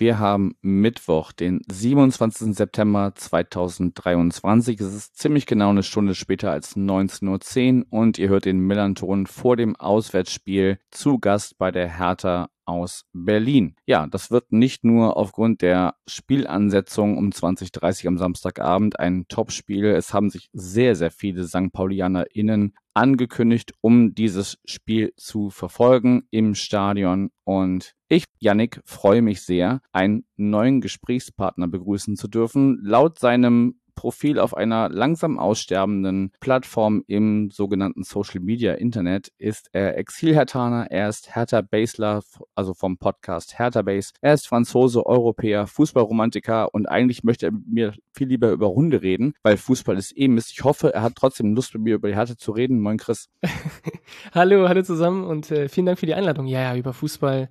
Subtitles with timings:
[0.00, 2.56] wir haben Mittwoch, den 27.
[2.56, 4.80] September 2023.
[4.80, 9.26] Es ist ziemlich genau eine Stunde später als 19.10 Uhr und ihr hört den Millanton
[9.26, 13.74] vor dem Auswärtsspiel zu Gast bei der Hertha aus Berlin.
[13.84, 19.86] Ja, das wird nicht nur aufgrund der Spielansetzung um 20.30 am Samstagabend ein Topspiel.
[19.86, 21.72] Es haben sich sehr, sehr viele St.
[21.72, 27.30] PaulianerInnen angekündigt, um dieses Spiel zu verfolgen im Stadion.
[27.44, 32.78] Und ich, Yannick, freue mich sehr, einen neuen Gesprächspartner begrüßen zu dürfen.
[32.82, 39.98] Laut seinem Profil auf einer langsam aussterbenden Plattform im sogenannten Social Media Internet ist er
[39.98, 42.22] Exil-Hertaner, er ist Hertha Basler,
[42.54, 44.12] also vom Podcast Hertha Base.
[44.22, 49.02] Er ist Franzose, Europäer, Fußballromantiker und eigentlich möchte er mit mir viel lieber über Runde
[49.02, 50.52] reden, weil Fußball ist eh Mist.
[50.52, 52.80] Ich hoffe, er hat trotzdem Lust mit mir über die Hertha zu reden.
[52.80, 53.28] Moin Chris.
[54.32, 56.46] hallo, hallo zusammen und äh, vielen Dank für die Einladung.
[56.46, 57.50] Ja, ja, über Fußball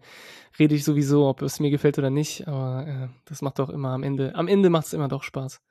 [0.57, 3.89] rede ich sowieso, ob es mir gefällt oder nicht, aber äh, das macht doch immer
[3.89, 5.61] am Ende, am Ende macht es immer doch Spaß.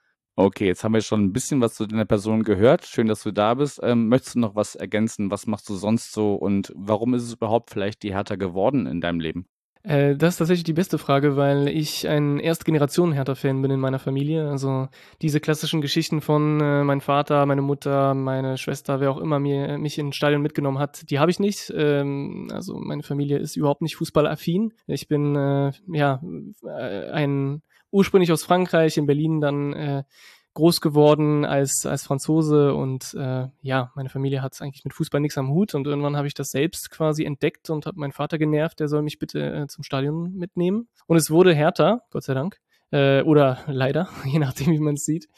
[0.41, 2.87] Okay, jetzt haben wir schon ein bisschen was zu deiner Person gehört.
[2.87, 3.81] Schön, dass du da bist.
[3.83, 5.33] Ähm, möchtest du noch was ergänzen?
[5.33, 9.01] Was machst du sonst so und warum ist es überhaupt vielleicht die Hertha geworden in
[9.01, 9.49] deinem Leben?
[9.83, 14.49] Äh, das ist tatsächlich die beste Frage, weil ich ein Erstgeneration-Hertha-Fan bin in meiner Familie.
[14.49, 14.87] Also
[15.23, 19.77] diese klassischen Geschichten von äh, mein Vater, meine Mutter, meine Schwester, wer auch immer mir,
[19.77, 21.73] mich ins Stadion mitgenommen hat, die habe ich nicht.
[21.75, 24.73] Ähm, also meine Familie ist überhaupt nicht fußballaffin.
[24.87, 26.23] Ich bin äh, ja
[26.65, 30.03] äh, ein ursprünglich aus Frankreich, in Berlin dann äh,
[30.55, 35.39] groß geworden als, als Franzose und äh, ja, meine Familie hat eigentlich mit Fußball nichts
[35.39, 38.81] am Hut und irgendwann habe ich das selbst quasi entdeckt und habe meinen Vater genervt,
[38.81, 40.89] der soll mich bitte äh, zum Stadion mitnehmen.
[41.07, 42.59] Und es wurde härter, Gott sei Dank.
[42.91, 45.29] Äh, oder leider, je nachdem, wie man es sieht.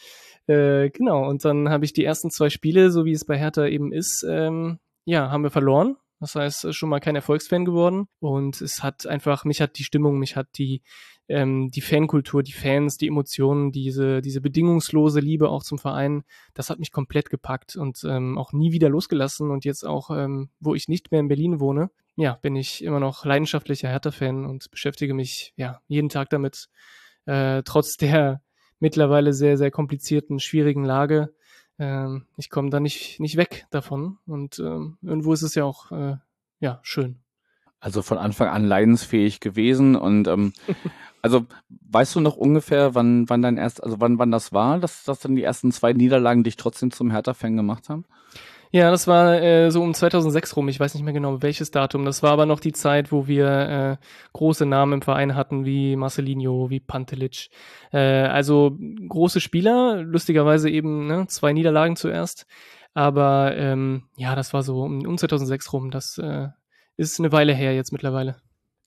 [0.47, 3.67] Äh, genau, und dann habe ich die ersten zwei Spiele, so wie es bei Hertha
[3.67, 5.97] eben ist, ähm, ja, haben wir verloren.
[6.19, 8.07] Das heißt, schon mal kein Erfolgsfan geworden.
[8.21, 10.83] Und es hat einfach, mich hat die Stimmung, mich hat die,
[11.31, 16.25] ähm, die Fankultur, die Fans, die Emotionen, diese, diese bedingungslose Liebe auch zum Verein,
[16.55, 19.51] das hat mich komplett gepackt und ähm, auch nie wieder losgelassen.
[19.51, 23.01] Und jetzt auch, ähm, wo ich nicht mehr in Berlin wohne, ja, bin ich immer
[23.01, 26.69] noch leidenschaftlicher Hertha-Fan und beschäftige mich ja jeden Tag damit,
[27.27, 28.43] äh, trotz der
[28.79, 31.33] mittlerweile sehr, sehr komplizierten, schwierigen Lage
[31.81, 34.19] ähm, ich komme da nicht, nicht weg davon.
[34.27, 36.17] Und ähm, irgendwo ist es ja auch äh,
[36.61, 37.21] ja, schön.
[37.81, 40.53] Also von Anfang an leidensfähig gewesen und ähm,
[41.23, 41.47] also
[41.91, 45.21] weißt du noch ungefähr, wann, wann dein erst, also wann, wann das war, dass, dass
[45.21, 48.05] dann die ersten zwei Niederlagen dich trotzdem zum Hertha-Fan gemacht haben?
[48.73, 50.69] Ja, das war äh, so um 2006 rum.
[50.69, 52.05] Ich weiß nicht mehr genau welches Datum.
[52.05, 53.97] Das war aber noch die Zeit, wo wir äh,
[54.33, 57.51] große Namen im Verein hatten, wie Marcelinho, wie Pantelic.
[57.93, 62.47] Äh, also große Spieler, lustigerweise eben ne, zwei Niederlagen zuerst.
[62.95, 65.91] Aber ähm, ja, das war so um, um 2006 rum.
[65.91, 66.49] Das äh,
[67.01, 68.37] ist eine Weile her jetzt mittlerweile.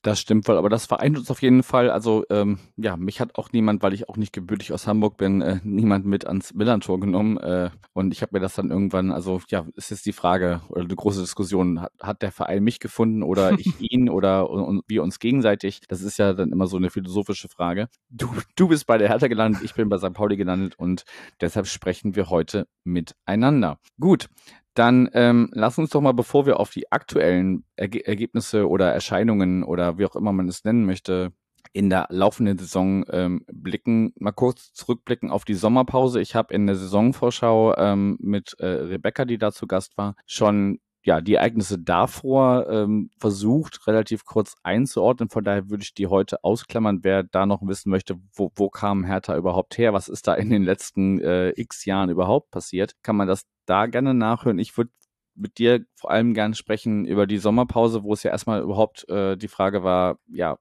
[0.02, 1.88] Das stimmt wohl, aber das vereint uns auf jeden Fall.
[1.88, 5.40] Also ähm, ja, mich hat auch niemand, weil ich auch nicht gebürtig aus Hamburg bin,
[5.40, 7.38] äh, niemand mit ans Millantor genommen.
[7.38, 10.82] Äh, und ich habe mir das dann irgendwann, also ja, ist jetzt die Frage oder
[10.82, 14.82] eine große Diskussion, hat, hat der Verein mich gefunden oder ich ihn oder und, und
[14.88, 15.80] wir uns gegenseitig?
[15.88, 17.88] Das ist ja dann immer so eine philosophische Frage.
[18.10, 20.12] Du, du bist bei der Hertha gelandet, ich bin bei St.
[20.12, 21.04] Pauli gelandet und
[21.40, 23.78] deshalb sprechen wir heute miteinander.
[23.98, 24.28] Gut,
[24.74, 29.62] dann ähm, lass uns doch mal, bevor wir auf die aktuellen Erge Ergebnisse oder Erscheinungen
[29.62, 31.32] oder wie auch immer man es nennen möchte,
[31.72, 36.20] in der laufenden Saison ähm, blicken, mal kurz zurückblicken auf die Sommerpause.
[36.20, 40.78] Ich habe in der Saisonvorschau ähm, mit äh, Rebecca, die da zu Gast war, schon
[41.04, 45.28] ja, die Ereignisse davor ähm, versucht, relativ kurz einzuordnen.
[45.28, 47.00] Von daher würde ich die heute ausklammern.
[47.02, 49.92] Wer da noch wissen möchte, wo, wo kam Hertha überhaupt her?
[49.92, 52.94] Was ist da in den letzten äh, x Jahren überhaupt passiert?
[53.02, 54.58] Kann man das da gerne nachhören?
[54.58, 54.90] Ich würde
[55.34, 59.36] mit dir vor allem gerne sprechen über die Sommerpause, wo es ja erstmal überhaupt äh,
[59.36, 60.58] die Frage war, ja,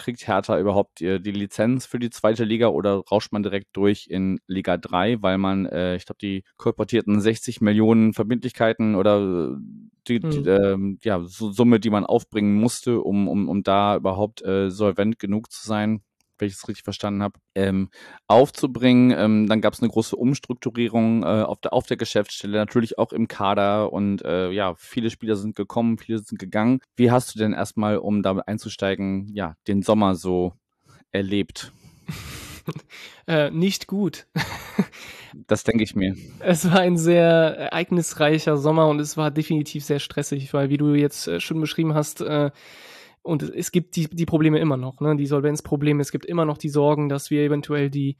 [0.00, 4.06] kriegt Hertha überhaupt die, die, Lizenz für die zweite Liga oder rauscht man direkt durch
[4.08, 9.56] in Liga 3, weil man, äh, ich glaube, die kolportierten 60 Millionen Verbindlichkeiten oder
[10.08, 10.30] die, hm.
[10.30, 15.18] die äh, ja, Summe, die man aufbringen musste, um, um, um da überhaupt äh, solvent
[15.18, 16.02] genug zu sein,
[16.40, 17.90] wenn ich es richtig verstanden habe, ähm,
[18.26, 19.14] aufzubringen.
[19.16, 23.12] Ähm, dann gab es eine große Umstrukturierung äh, auf, der, auf der Geschäftsstelle, natürlich auch
[23.12, 26.80] im Kader und äh, ja, viele Spieler sind gekommen, viele sind gegangen.
[26.96, 30.54] Wie hast du denn erstmal, um damit einzusteigen, ja, den Sommer so
[31.12, 31.72] erlebt?
[33.26, 34.26] äh, nicht gut.
[35.46, 36.14] das denke ich mir.
[36.40, 40.94] Es war ein sehr ereignisreicher Sommer und es war definitiv sehr stressig, weil wie du
[40.94, 42.50] jetzt äh, schon beschrieben hast, äh,
[43.22, 45.16] und es gibt die, die Probleme immer noch, ne?
[45.16, 46.00] die Solvenzprobleme.
[46.00, 48.16] Es gibt immer noch die Sorgen, dass wir eventuell die,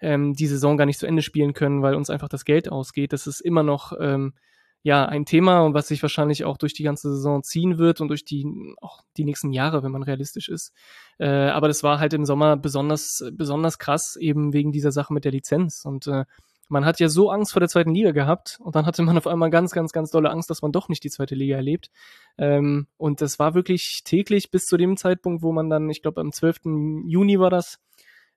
[0.00, 3.12] ähm, die Saison gar nicht zu Ende spielen können, weil uns einfach das Geld ausgeht.
[3.12, 4.34] Das ist immer noch ähm,
[4.82, 8.08] ja ein Thema und was sich wahrscheinlich auch durch die ganze Saison ziehen wird und
[8.08, 8.46] durch die
[8.80, 10.72] auch die nächsten Jahre, wenn man realistisch ist.
[11.18, 15.24] Äh, aber das war halt im Sommer besonders besonders krass eben wegen dieser Sache mit
[15.24, 16.24] der Lizenz und äh,
[16.70, 19.26] man hat ja so Angst vor der zweiten Liga gehabt und dann hatte man auf
[19.26, 21.90] einmal ganz, ganz, ganz dolle Angst, dass man doch nicht die zweite Liga erlebt.
[22.38, 26.20] Ähm, und das war wirklich täglich bis zu dem Zeitpunkt, wo man dann, ich glaube
[26.20, 26.60] am 12.
[27.06, 27.80] Juni war das,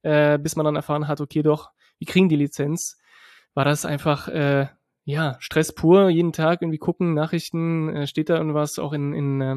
[0.01, 1.69] äh, bis man dann erfahren hat, okay, doch,
[1.99, 2.97] wir kriegen die Lizenz,
[3.53, 4.67] war das einfach, äh,
[5.05, 9.41] ja, Stress pur, jeden Tag irgendwie gucken, Nachrichten, äh, steht da irgendwas, auch in, in
[9.41, 9.55] äh,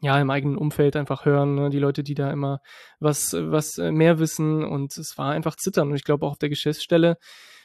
[0.00, 1.70] ja, im eigenen Umfeld einfach hören, ne?
[1.70, 2.60] die Leute, die da immer
[3.00, 6.38] was, was äh, mehr wissen und es war einfach zittern und ich glaube auch auf
[6.38, 7.16] der Geschäftsstelle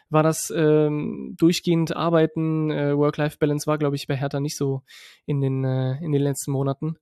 [0.09, 4.81] war das ähm, durchgehend Arbeiten, äh, Work-Life-Balance war, glaube ich, bei Hertha nicht so
[5.25, 6.97] in den, äh, in den letzten Monaten.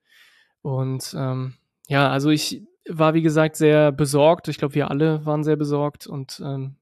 [0.62, 1.54] Und ähm,
[1.88, 4.48] ja, also ich war, wie gesagt, sehr besorgt.
[4.48, 6.78] Ich glaube, wir alle waren sehr besorgt und ähm,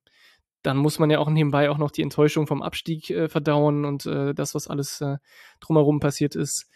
[0.63, 4.05] dann muss man ja auch nebenbei auch noch die Enttäuschung vom Abstieg äh, verdauen und
[4.05, 5.17] äh, das, was alles äh,
[5.59, 6.69] drumherum passiert ist.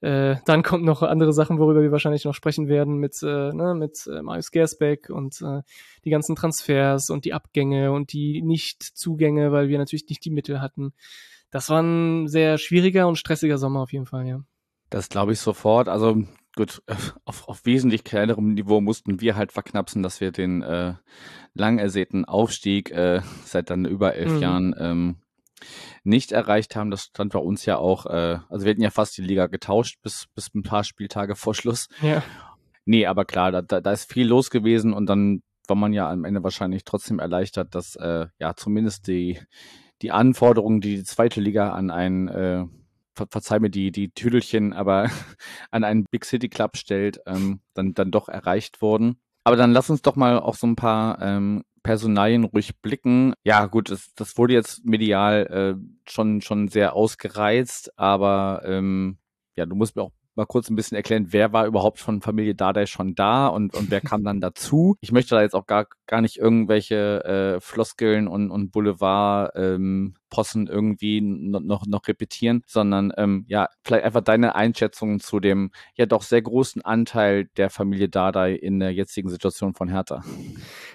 [0.00, 3.74] Äh, dann kommt noch andere Sachen, worüber wir wahrscheinlich noch sprechen werden, mit, äh, ne,
[3.74, 5.62] mit äh, Marius Gersbeck und äh,
[6.04, 10.60] die ganzen Transfers und die Abgänge und die Nichtzugänge, weil wir natürlich nicht die Mittel
[10.60, 10.92] hatten.
[11.50, 14.40] Das war ein sehr schwieriger und stressiger Sommer auf jeden Fall, ja.
[14.90, 15.88] Das glaube ich sofort.
[15.88, 16.22] Also
[16.54, 16.82] gut,
[17.24, 20.94] auf, auf wesentlich kleinerem Niveau mussten wir halt verknapsen, dass wir den äh,
[21.54, 24.38] lang ersehnten Aufstieg äh, seit dann über elf mhm.
[24.38, 25.16] Jahren ähm,
[26.04, 26.90] nicht erreicht haben.
[26.90, 29.98] Das stand bei uns ja auch, äh, also wir hätten ja fast die Liga getauscht
[30.02, 31.88] bis, bis ein paar Spieltage vor Schluss.
[32.02, 32.22] Ja.
[32.84, 36.24] Nee, aber klar, da, da, ist viel los gewesen und dann war man ja am
[36.24, 39.38] Ende wahrscheinlich trotzdem erleichtert, dass äh, ja zumindest die,
[40.00, 42.64] die Anforderungen, die die zweite Liga an einen, äh,
[43.14, 45.10] ver verzeih mir die, die Tüdelchen, aber
[45.70, 49.20] an einen Big City Club stellt, ähm, dann, dann doch erreicht wurden.
[49.44, 53.32] Aber dann lass uns doch mal auf so ein paar ähm, Personalien ruhig blicken.
[53.44, 55.46] Ja, gut, das, das wurde jetzt medial
[55.78, 59.16] äh, schon, schon sehr ausgereizt, aber ähm,
[59.56, 62.54] ja, du musst mir auch mal kurz ein bisschen erklären, wer war überhaupt von Familie
[62.54, 64.96] Dardai schon da und, und wer kam dann dazu.
[65.00, 70.14] Ich möchte da jetzt auch gar, gar nicht irgendwelche äh, Floskeln und, und Boulevard ähm,
[70.30, 76.06] Possen irgendwie noch, noch repetieren, sondern ähm, ja, vielleicht einfach deine Einschätzung zu dem ja
[76.06, 80.22] doch sehr großen Anteil der Familie Dardai in der jetzigen Situation von Hertha.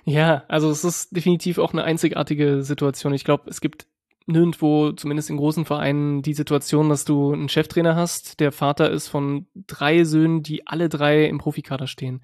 [0.06, 3.13] Ja, also es ist definitiv auch eine einzigartige Situation.
[3.13, 3.88] Ich glaube, es gibt
[4.25, 9.07] nirgendwo, zumindest in großen Vereinen, die Situation, dass du einen Cheftrainer hast, der Vater ist
[9.07, 12.21] von drei Söhnen, die alle drei im Profikader stehen.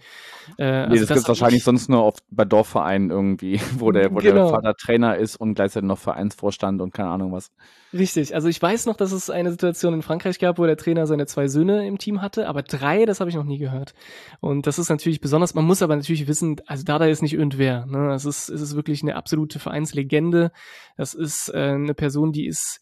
[0.58, 4.12] Äh, nee, also das, das gibt wahrscheinlich sonst nur oft bei Dorfvereinen irgendwie, wo der,
[4.12, 4.46] wo genau.
[4.46, 7.52] der Vater Trainer ist und gleichzeitig noch Vereinsvorstand und keine Ahnung was.
[7.92, 11.08] Richtig, also ich weiß noch, dass es eine Situation in Frankreich gab, wo der Trainer
[11.08, 13.96] seine zwei Söhne im Team hatte, aber drei, das habe ich noch nie gehört.
[14.42, 17.88] Und das ist natürlich besonders, man muss aber natürlich wissen, also Dada ist nicht irgendwer.
[17.88, 18.14] Ne?
[18.14, 20.52] Es, ist, es ist wirklich eine absolute Vereinslegende.
[20.98, 22.80] Das ist äh, eine Person, die ist,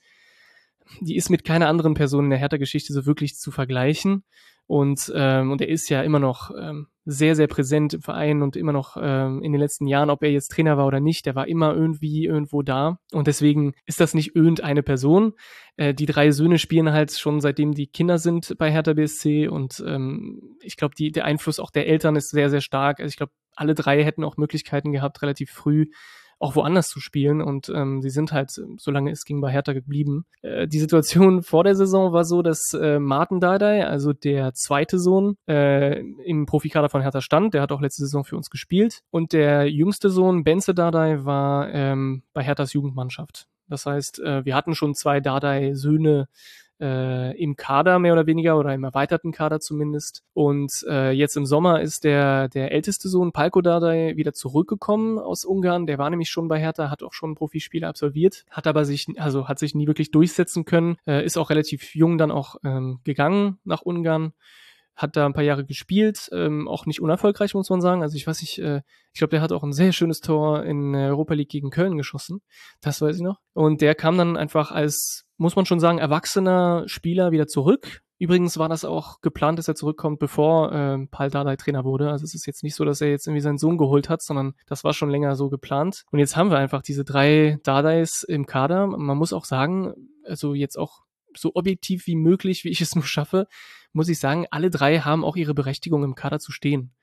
[1.02, 4.24] die ist mit keiner anderen Person in der Hertha-Geschichte so wirklich zu vergleichen.
[4.68, 8.58] Und, ähm, und er ist ja immer noch ähm, sehr, sehr präsent im Verein und
[8.58, 11.36] immer noch ähm, in den letzten Jahren, ob er jetzt Trainer war oder nicht, der
[11.36, 13.00] war immer irgendwie irgendwo da.
[13.14, 15.34] Und deswegen ist das nicht irgendeine Person.
[15.78, 19.82] Äh, die drei Söhne spielen halt schon seitdem die Kinder sind bei Hertha BSC und
[19.88, 23.00] ähm, ich glaube, der Einfluss auch der Eltern ist sehr, sehr stark.
[23.00, 25.88] Also ich glaube, alle drei hätten auch Möglichkeiten gehabt, relativ früh
[26.40, 30.26] auch woanders zu spielen und ähm, sie sind halt, solange es ging, bei Hertha geblieben.
[30.42, 35.00] Äh, die Situation vor der Saison war so, dass äh, Martin Dardai, also der zweite
[35.00, 37.54] Sohn, äh, im Profikader von Hertha stand.
[37.54, 39.02] Der hat auch letzte Saison für uns gespielt.
[39.10, 43.48] Und der jüngste Sohn, Benze Dardai, war ähm, bei Herthas Jugendmannschaft.
[43.68, 46.28] Das heißt, äh, wir hatten schon zwei Dardai-Söhne
[46.80, 50.24] äh, im Kader mehr oder weniger oder im erweiterten Kader zumindest.
[50.34, 55.46] Und äh, jetzt im Sommer ist der, der älteste Sohn Palko Dardai wieder zurückgekommen aus
[55.46, 55.88] Ungarn.
[55.88, 59.48] Der war nämlich schon bei Hertha, hat auch schon Profispiele absolviert, hat aber sich, also
[59.48, 63.60] hat sich nie wirklich durchsetzen können, äh, ist auch relativ jung dann auch ähm, gegangen
[63.64, 64.34] nach Ungarn
[64.98, 68.02] hat da ein paar Jahre gespielt, ähm, auch nicht unerfolgreich, muss man sagen.
[68.02, 68.82] Also ich weiß nicht, äh,
[69.14, 72.42] ich glaube, der hat auch ein sehr schönes Tor in Europa League gegen Köln geschossen.
[72.82, 73.40] Das weiß ich noch.
[73.54, 78.02] Und der kam dann einfach als, muss man schon sagen, erwachsener Spieler wieder zurück.
[78.20, 82.10] Übrigens war das auch geplant, dass er zurückkommt, bevor äh, Paul Dardai Trainer wurde.
[82.10, 84.54] Also es ist jetzt nicht so, dass er jetzt irgendwie seinen Sohn geholt hat, sondern
[84.66, 86.04] das war schon länger so geplant.
[86.12, 88.88] Und jetzt haben wir einfach diese drei Dardais im Kader.
[88.88, 91.04] Man muss auch sagen, also jetzt auch
[91.36, 93.48] so objektiv wie möglich, wie ich es nur schaffe,
[93.94, 96.94] muss ich sagen, alle drei haben auch ihre Berechtigung im Kader zu stehen.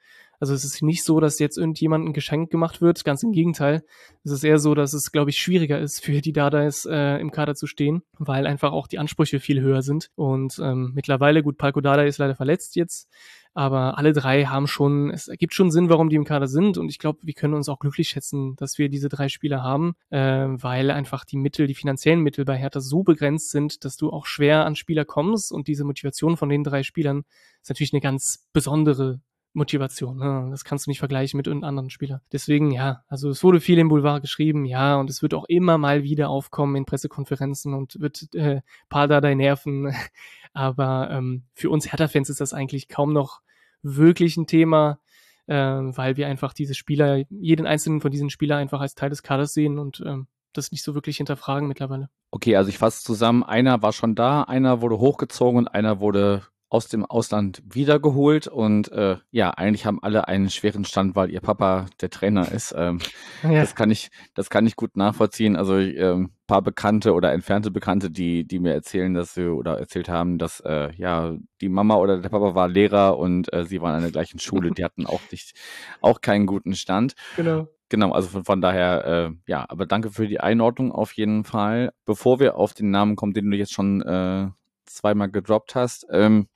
[0.41, 3.83] Also es ist nicht so, dass jetzt irgendjemand ein Geschenk gemacht wird, ganz im Gegenteil.
[4.25, 7.31] Es ist eher so, dass es, glaube ich, schwieriger ist für die Dardais äh, im
[7.31, 10.11] Kader zu stehen, weil einfach auch die Ansprüche viel höher sind.
[10.14, 13.09] Und ähm, mittlerweile, gut, Palko Dada ist leider verletzt jetzt,
[13.57, 16.76] Aber alle drei haben schon, es ergibt schon Sinn, warum die im Kader sind.
[16.76, 19.95] Und ich glaube, wir können uns auch glücklich schätzen, dass wir diese drei Spieler haben,
[20.11, 24.11] äh, weil einfach die Mittel, die finanziellen Mittel bei Hertha so begrenzt sind, dass du
[24.11, 25.53] auch schwer an Spieler kommst.
[25.53, 27.23] Und diese Motivation von den drei Spielern
[27.62, 29.21] ist natürlich eine ganz besondere
[29.54, 30.18] Motivation.
[30.18, 30.49] Ne?
[30.50, 32.20] Das kannst du nicht vergleichen mit irgendeinem anderen Spieler.
[32.32, 35.78] Deswegen, ja, also es wurde viel im Boulevard geschrieben, ja, und es wird auch immer
[35.78, 39.94] mal wieder aufkommen in Pressekonferenzen und wird äh, paar da nerven.
[40.52, 43.40] Aber ähm, für uns Hertha-Fans ist das eigentlich kaum noch
[43.82, 44.99] wirklich ein Thema,
[45.46, 49.23] äh, weil wir einfach diese Spieler, jeden einzelnen von diesen Spielern einfach als Teil des
[49.23, 52.08] Kaders sehen und ähm, das nicht so wirklich hinterfragen mittlerweile.
[52.30, 56.42] Okay, also ich fasse zusammen, einer war schon da, einer wurde hochgezogen und einer wurde
[56.75, 61.40] aus dem Ausland wiedergeholt und äh, ja, eigentlich haben alle einen schweren Stand, weil ihr
[61.40, 62.75] Papa der Trainer ist.
[62.76, 62.99] Ähm,
[63.45, 63.61] ja.
[63.61, 65.54] Das kann ich, das kann ich gut nachvollziehen.
[65.54, 70.09] Also ähm, paar Bekannte oder entfernte Bekannte, die, die mir erzählen, dass sie oder erzählt
[70.09, 73.95] haben, dass äh, ja die Mama oder der Papa war Lehrer und äh, sie waren
[73.95, 74.73] an der gleichen Schule.
[74.73, 75.54] Die hatten auch nicht,
[76.00, 77.14] auch keinen guten Stand.
[77.37, 77.69] Genau.
[77.88, 81.93] Genau, also von, von daher, äh, ja, aber danke für die Einordnung auf jeden Fall.
[82.04, 84.49] Bevor wir auf den Namen kommen, den du jetzt schon äh,
[84.87, 86.49] zweimal gedroppt hast, ähm,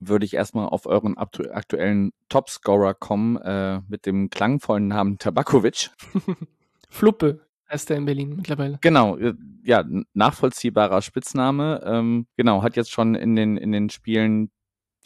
[0.00, 5.90] würde ich erstmal auf euren aktuellen Topscorer kommen, äh, mit dem klangvollen Namen Tabakovic.
[6.88, 8.78] Fluppe heißt er in Berlin mittlerweile.
[8.80, 11.82] Genau, äh, ja, nachvollziehbarer Spitzname.
[11.84, 14.50] Ähm, genau, hat jetzt schon in den, in den Spielen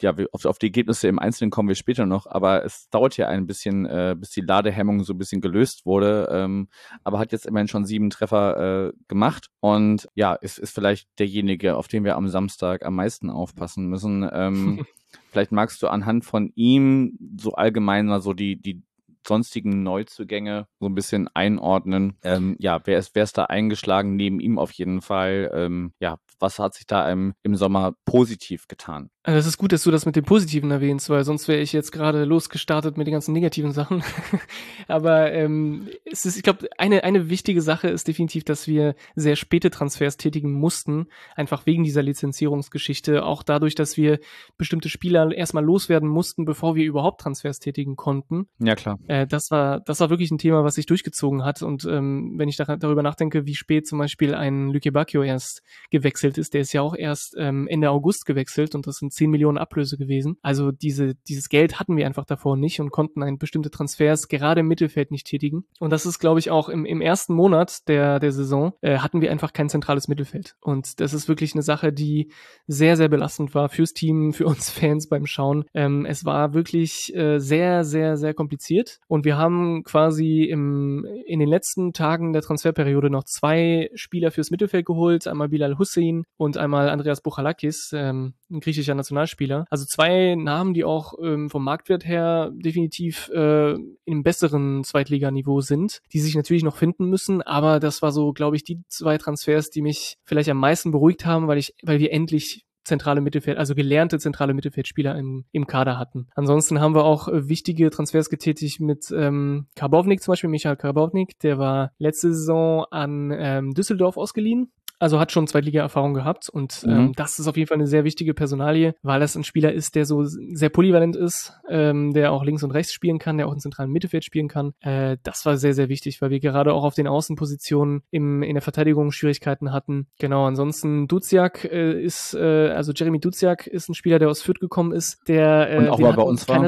[0.01, 3.27] ja, auf, auf, die Ergebnisse im Einzelnen kommen wir später noch, aber es dauert ja
[3.27, 6.27] ein bisschen, äh, bis die Ladehemmung so ein bisschen gelöst wurde.
[6.31, 6.67] Ähm,
[7.03, 11.75] aber hat jetzt immerhin schon sieben Treffer äh, gemacht und ja, ist, ist vielleicht derjenige,
[11.77, 14.27] auf den wir am Samstag am meisten aufpassen müssen.
[14.31, 14.85] Ähm,
[15.31, 18.83] vielleicht magst du anhand von ihm so allgemein mal so die, die
[19.27, 22.17] sonstigen Neuzugänge so ein bisschen einordnen.
[22.23, 24.15] Ähm, ja, wer ist, wer ist da eingeschlagen?
[24.15, 25.51] Neben ihm auf jeden Fall.
[25.53, 29.09] Ähm, ja, was hat sich da im, im Sommer positiv getan?
[29.25, 31.71] Also es ist gut, dass du das mit dem Positiven erwähnst, weil sonst wäre ich
[31.71, 34.03] jetzt gerade losgestartet mit den ganzen negativen Sachen.
[34.89, 39.37] Aber ähm, es ist, ich glaube, eine, eine wichtige Sache ist definitiv, dass wir sehr
[39.37, 44.19] späte Transfers tätigen mussten, einfach wegen dieser Lizenzierungsgeschichte, auch dadurch, dass wir
[44.57, 48.49] bestimmte Spieler erstmal loswerden mussten, bevor wir überhaupt Transfers tätigen konnten.
[48.59, 48.99] Ja, klar.
[49.07, 51.61] Äh, das war, das war wirklich ein Thema, was sich durchgezogen hat.
[51.61, 55.61] Und ähm, wenn ich da, darüber nachdenke, wie spät zum Beispiel ein Luke Bacchio erst
[55.91, 59.29] gewechselt ist, der ist ja auch erst ähm, Ende August gewechselt und das sind 10
[59.29, 60.37] Millionen Ablöse gewesen.
[60.41, 64.61] Also diese, dieses Geld hatten wir einfach davor nicht und konnten ein bestimmte Transfers gerade
[64.61, 65.65] im Mittelfeld nicht tätigen.
[65.79, 69.21] Und das ist, glaube ich, auch im, im ersten Monat der, der Saison äh, hatten
[69.21, 70.55] wir einfach kein zentrales Mittelfeld.
[70.61, 72.31] Und das ist wirklich eine Sache, die
[72.67, 75.65] sehr, sehr belastend war fürs Team, für uns Fans beim Schauen.
[75.73, 78.99] Ähm, es war wirklich äh, sehr, sehr, sehr kompliziert.
[79.13, 84.49] Und wir haben quasi im, in den letzten Tagen der Transferperiode noch zwei Spieler fürs
[84.49, 85.27] Mittelfeld geholt.
[85.27, 89.67] Einmal Bilal Hussein und einmal Andreas Buchalakis, ähm, ein griechischer Nationalspieler.
[89.69, 95.99] Also zwei Namen, die auch ähm, vom Marktwert her definitiv äh, im besseren Zweitliganiveau sind,
[96.11, 97.43] die sich natürlich noch finden müssen.
[97.43, 101.23] Aber das war so, glaube ich, die zwei Transfers, die mich vielleicht am meisten beruhigt
[101.23, 105.97] haben, weil ich, weil wir endlich zentrale Mittelfeld, also gelernte zentrale Mittelfeldspieler im, im Kader
[105.97, 106.27] hatten.
[106.35, 111.39] Ansonsten haben wir auch äh, wichtige Transfers getätigt mit ähm, Karbovnik zum Beispiel, Michael Karbovnik,
[111.39, 114.71] der war letzte Saison an ähm, Düsseldorf ausgeliehen
[115.03, 116.99] also hat schon Zweitliga-Erfahrung gehabt und ähm, mhm.
[116.99, 119.95] ähm, das ist auf jeden Fall eine sehr wichtige Personalie, weil das ein Spieler ist,
[119.95, 123.51] der so sehr polyvalent ist, ähm, der auch links und rechts spielen kann, der auch
[123.51, 124.73] im zentralen Mittelfeld spielen kann.
[124.79, 128.53] Äh, das war sehr, sehr wichtig, weil wir gerade auch auf den Außenpositionen im, in
[128.53, 130.07] der Verteidigung Schwierigkeiten hatten.
[130.19, 134.61] Genau, ansonsten Duziak äh, ist, äh, also Jeremy Duziak ist ein Spieler, der aus Fürth
[134.61, 136.63] gekommen ist, der äh, und auch mal bei uns war.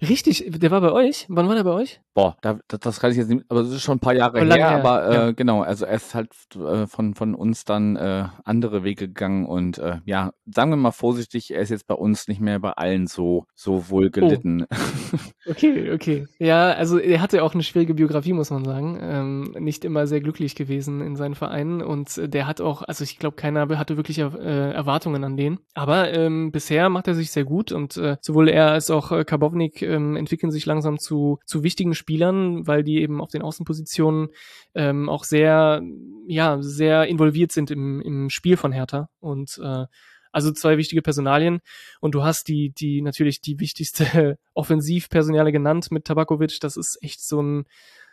[0.00, 1.26] Richtig, der war bei euch?
[1.28, 2.00] Wann war der bei euch?
[2.14, 4.40] Boah, da, das, das kann ich jetzt nicht, aber das ist schon ein paar Jahre
[4.44, 5.30] her, her, aber äh, ja.
[5.32, 9.78] genau, also er ist halt äh, von, von uns dann äh, andere Wege gegangen und
[9.78, 13.08] äh, ja, sagen wir mal vorsichtig, er ist jetzt bei uns nicht mehr bei allen
[13.08, 14.10] so, so wohl oh.
[14.10, 14.66] gelitten.
[14.70, 14.76] Oh.
[15.48, 16.26] Okay, okay.
[16.38, 18.98] Ja, also er hatte auch eine schwierige Biografie, muss man sagen.
[19.00, 23.18] Ähm, nicht immer sehr glücklich gewesen in seinen Vereinen und der hat auch, also ich
[23.18, 25.58] glaube, keiner hatte wirklich äh, Erwartungen an den.
[25.72, 29.24] Aber ähm, bisher macht er sich sehr gut und äh, sowohl er als auch äh,
[29.24, 34.28] Karbovnik ähm, entwickeln sich langsam zu, zu wichtigen Spielern, weil die eben auf den Außenpositionen
[34.74, 35.82] ähm, auch sehr,
[36.26, 39.08] ja, sehr involviert sind im, im Spiel von Hertha.
[39.20, 39.86] Und äh,
[40.32, 41.60] also zwei wichtige Personalien.
[42.00, 46.60] Und du hast die, die natürlich die wichtigste Offensivpersonale genannt mit Tabakovic.
[46.60, 47.64] Das ist echt so ein,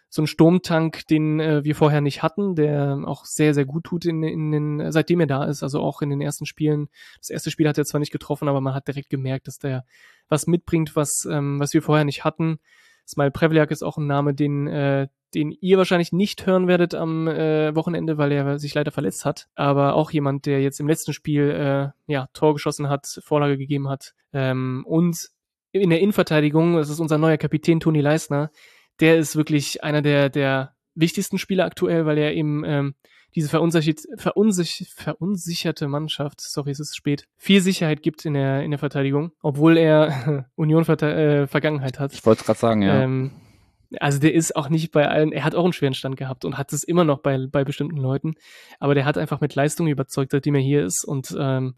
[0.10, 4.06] so ein Sturmtank, den äh, wir vorher nicht hatten, der auch sehr, sehr gut tut
[4.06, 6.88] in, in den, seitdem er da ist, also auch in den ersten Spielen.
[7.20, 9.84] Das erste Spiel hat er zwar nicht getroffen, aber man hat direkt gemerkt, dass der
[10.30, 12.60] was mitbringt, was, ähm, was wir vorher nicht hatten.
[13.08, 17.28] Smile Prevliak ist auch ein Name, den, äh, den ihr wahrscheinlich nicht hören werdet am
[17.28, 19.48] äh, Wochenende, weil er sich leider verletzt hat.
[19.56, 23.90] Aber auch jemand, der jetzt im letzten Spiel äh, ja, Tor geschossen hat, Vorlage gegeben
[23.90, 24.14] hat.
[24.34, 25.30] Ähm, und
[25.72, 28.50] in der Innenverteidigung, das ist unser neuer Kapitän Toni Leisner,
[29.00, 32.96] der ist wirklich einer der, der wichtigsten Spieler aktuell, weil er eben ähm,
[33.36, 38.72] diese verunsichert, verunsich, verunsicherte Mannschaft, sorry, es ist spät, viel Sicherheit gibt in der, in
[38.72, 42.14] der Verteidigung, obwohl er Union äh, Vergangenheit hat.
[42.14, 43.02] Ich wollte es gerade sagen, ja.
[43.02, 43.32] Ähm,
[44.00, 46.58] also der ist auch nicht bei allen, er hat auch einen schweren Stand gehabt und
[46.58, 48.36] hat es immer noch bei, bei bestimmten Leuten,
[48.80, 51.76] aber der hat einfach mit Leistung überzeugt, seitdem er hier ist und ähm,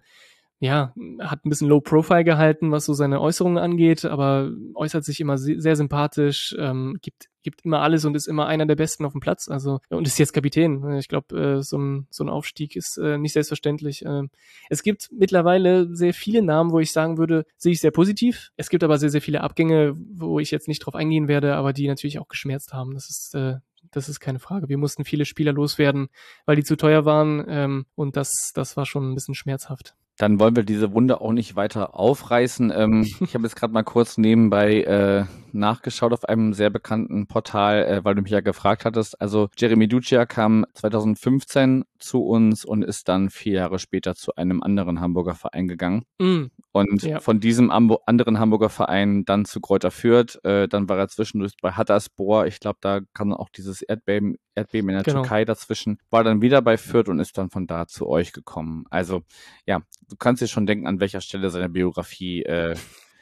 [0.60, 5.20] ja, hat ein bisschen Low Profile gehalten, was so seine Äußerungen angeht, aber äußert sich
[5.20, 9.12] immer sehr, sympathisch, ähm, gibt, gibt immer alles und ist immer einer der Besten auf
[9.12, 9.50] dem Platz.
[9.50, 10.98] Also, und ist jetzt Kapitän.
[10.98, 14.04] Ich glaube, äh, so, ein, so ein Aufstieg ist äh, nicht selbstverständlich.
[14.04, 14.32] Ähm,
[14.70, 18.50] es gibt mittlerweile sehr viele Namen, wo ich sagen würde, sehe ich sehr positiv.
[18.58, 21.72] Es gibt aber sehr, sehr viele Abgänge, wo ich jetzt nicht drauf eingehen werde, aber
[21.72, 22.96] die natürlich auch geschmerzt haben.
[22.96, 23.58] Das ist, äh,
[23.92, 24.70] das ist keine Frage.
[24.70, 26.08] Wir mussten viele Spieler loswerden,
[26.46, 29.96] weil die zu teuer waren ähm, und das, das war schon ein bisschen schmerzhaft.
[30.17, 32.74] Dann wollen wir diese Wunde auch nicht weiter aufreißen.
[32.75, 37.83] Ähm, ich habe jetzt gerade mal kurz nebenbei äh, nachgeschaut auf einem sehr bekannten Portal,
[37.86, 39.21] äh, weil du mich ja gefragt hattest.
[39.21, 44.62] Also Jeremy Ducia kam 2015 zu uns und ist dann vier Jahre später zu einem
[44.62, 46.04] anderen Hamburger Verein gegangen.
[46.20, 46.46] Mm.
[46.72, 47.20] Und ja.
[47.20, 50.39] von diesem Ambo anderen Hamburger Verein dann zu Kräuter Fürth.
[50.44, 52.46] Äh, dann war er zwischendurch bei Hatterspor.
[52.46, 55.22] Ich glaube, da kam auch dieses Erdbeben, Erdbeben in der genau.
[55.22, 55.98] Türkei dazwischen.
[56.10, 58.86] War dann wieder bei Fürth und ist dann von da zu euch gekommen.
[58.89, 59.24] Also
[59.66, 62.75] ja, du kannst dir schon denken, an welcher Stelle seiner Biografie äh,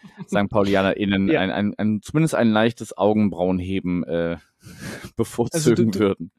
[0.27, 0.49] St.
[0.49, 1.41] PaulianerInnen ja.
[1.41, 4.37] ein, ein, ein, zumindest ein leichtes Augenbrauenheben äh,
[5.15, 6.31] bevorzugen also du, du, würden.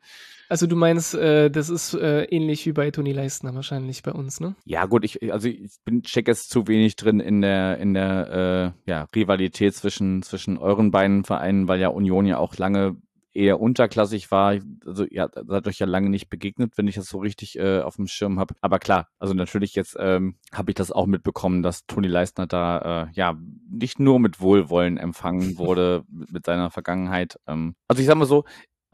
[0.49, 4.41] Also du meinst, äh, das ist äh, ähnlich wie bei Toni Leistner wahrscheinlich bei uns,
[4.41, 4.55] ne?
[4.65, 8.75] Ja gut, ich also ich bin check jetzt zu wenig drin in der in der
[8.87, 12.97] äh, ja, Rivalität zwischen zwischen euren beiden Vereinen, weil ja Union ja auch lange
[13.37, 14.59] eher unterklassig war.
[14.85, 17.97] Also ja, seid euch ja lange nicht begegnet, wenn ich das so richtig äh, auf
[17.97, 18.55] dem Schirm habe.
[18.63, 23.05] Aber klar, also natürlich jetzt ähm, habe ich das auch mitbekommen, dass Toni Leistner da
[23.05, 23.37] äh, ja
[23.71, 27.39] nicht nur mit Wohlwollen empfangen wurde mit, seiner Vergangenheit.
[27.47, 28.45] Ähm, also ich sag mal so,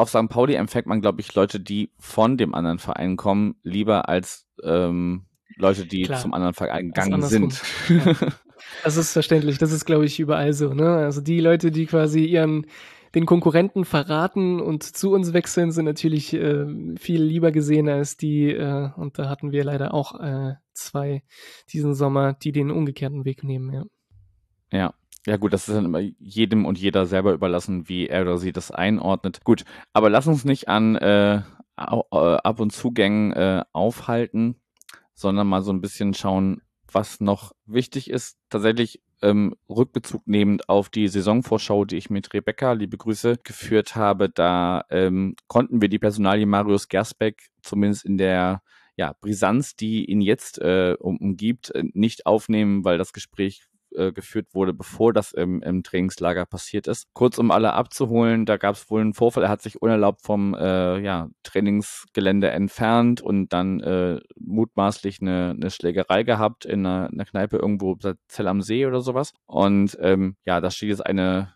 [0.02, 0.28] auf St.
[0.28, 5.26] Pauli empfängt man, glaube ich, Leute, die von dem anderen Verein kommen, lieber als ähm,
[5.56, 7.62] Leute, die Klar, zum anderen Verein gegangen sind.
[7.88, 8.14] Ja.
[8.84, 9.58] Das ist verständlich.
[9.58, 10.72] Das ist, glaube ich, überall so.
[10.72, 10.88] Ne?
[10.88, 12.66] Also die Leute, die quasi ihren
[13.14, 18.50] den Konkurrenten verraten und zu uns wechseln, sind natürlich äh, viel lieber gesehen als die,
[18.50, 21.22] äh, und da hatten wir leider auch äh, zwei
[21.72, 23.84] diesen Sommer, die den umgekehrten Weg nehmen, ja.
[24.70, 24.94] Ja,
[25.26, 28.52] ja gut, das ist dann immer jedem und jeder selber überlassen, wie er oder sie
[28.52, 29.44] das einordnet.
[29.44, 31.42] Gut, aber lass uns nicht an äh, äh
[31.76, 34.56] Ab- und Zugängen äh, aufhalten,
[35.14, 38.38] sondern mal so ein bisschen schauen, was noch wichtig ist.
[38.50, 44.28] Tatsächlich ähm, Rückbezug nehmend auf die Saisonvorschau, die ich mit Rebecca, liebe Grüße, geführt habe,
[44.28, 48.62] da ähm, konnten wir die Personalie Marius Gersbeck zumindest in der
[48.96, 53.62] ja, Brisanz, die ihn jetzt äh, um, umgibt, äh, nicht aufnehmen, weil das Gespräch
[53.96, 57.06] äh, geführt wurde, bevor das im, im Trainingslager passiert ist.
[57.12, 60.54] Kurz um alle abzuholen, da gab es wohl einen Vorfall, er hat sich unerlaubt vom
[60.54, 67.24] äh, ja, Trainingsgelände entfernt und dann äh, mutmaßlich eine, eine Schlägerei gehabt in einer, einer
[67.24, 67.96] Kneipe irgendwo
[68.28, 69.32] Zell am See oder sowas.
[69.46, 71.54] Und ähm, ja, da steht jetzt eine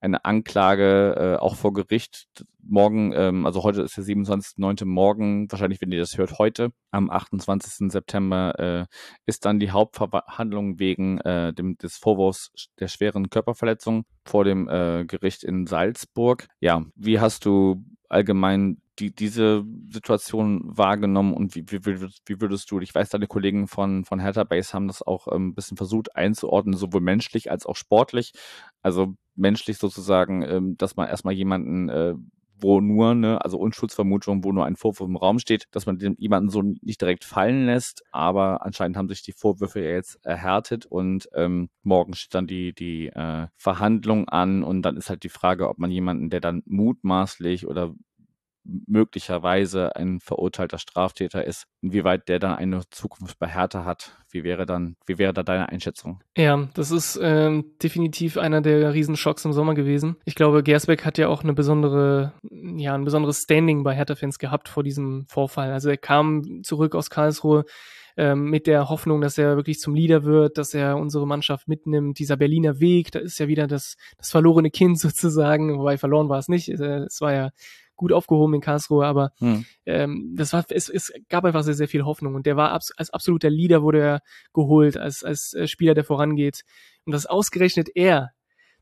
[0.00, 2.26] eine Anklage äh, auch vor Gericht
[2.66, 4.84] morgen, ähm, also heute ist der 27.9.
[4.84, 7.90] morgen, wahrscheinlich, wenn ihr das hört, heute, am 28.
[7.90, 8.86] September, äh,
[9.26, 15.04] ist dann die Hauptverhandlung wegen äh, dem, des Vorwurfs der schweren Körperverletzung vor dem äh,
[15.04, 16.46] Gericht in Salzburg.
[16.60, 22.80] Ja, wie hast du allgemein die, diese Situation wahrgenommen und wie, wie, wie würdest du,
[22.80, 26.14] ich weiß, deine Kollegen von, von Hertha Base haben das auch ähm, ein bisschen versucht
[26.16, 28.32] einzuordnen, sowohl menschlich als auch sportlich.
[28.82, 32.14] Also menschlich sozusagen, ähm, dass man erstmal jemanden äh,
[32.64, 36.14] wo nur, ne, also Unschuldsvermutung, wo nur ein Vorwurf im Raum steht, dass man den,
[36.18, 40.86] jemanden so nicht direkt fallen lässt, aber anscheinend haben sich die Vorwürfe ja jetzt erhärtet
[40.86, 45.28] und ähm, morgen steht dann die, die äh, Verhandlung an und dann ist halt die
[45.28, 47.92] Frage, ob man jemanden, der dann mutmaßlich oder
[48.64, 54.16] möglicherweise ein verurteilter Straftäter ist, inwieweit der dann eine Zukunft bei Hertha hat.
[54.30, 56.22] Wie wäre dann, wie wäre da deine Einschätzung?
[56.36, 60.16] Ja, das ist ähm, definitiv einer der Riesenschocks im Sommer gewesen.
[60.24, 64.68] Ich glaube, Gersbeck hat ja auch eine besondere, ja, ein besonderes Standing bei Hertha-Fans gehabt
[64.68, 65.70] vor diesem Vorfall.
[65.72, 67.64] Also er kam zurück aus Karlsruhe
[68.16, 72.18] ähm, mit der Hoffnung, dass er wirklich zum Leader wird, dass er unsere Mannschaft mitnimmt.
[72.18, 76.38] Dieser Berliner Weg, da ist ja wieder das, das verlorene Kind sozusagen, wobei verloren war
[76.38, 76.68] es nicht.
[76.68, 77.50] Äh, es war ja
[77.96, 79.64] gut aufgehoben in Karlsruhe, aber hm.
[79.86, 82.92] ähm, das war, es, es gab einfach sehr, sehr viel Hoffnung und der war abs
[82.96, 84.20] als absoluter Leader wurde er
[84.52, 86.62] geholt, als, als äh, Spieler, der vorangeht.
[87.04, 88.30] Und dass ausgerechnet er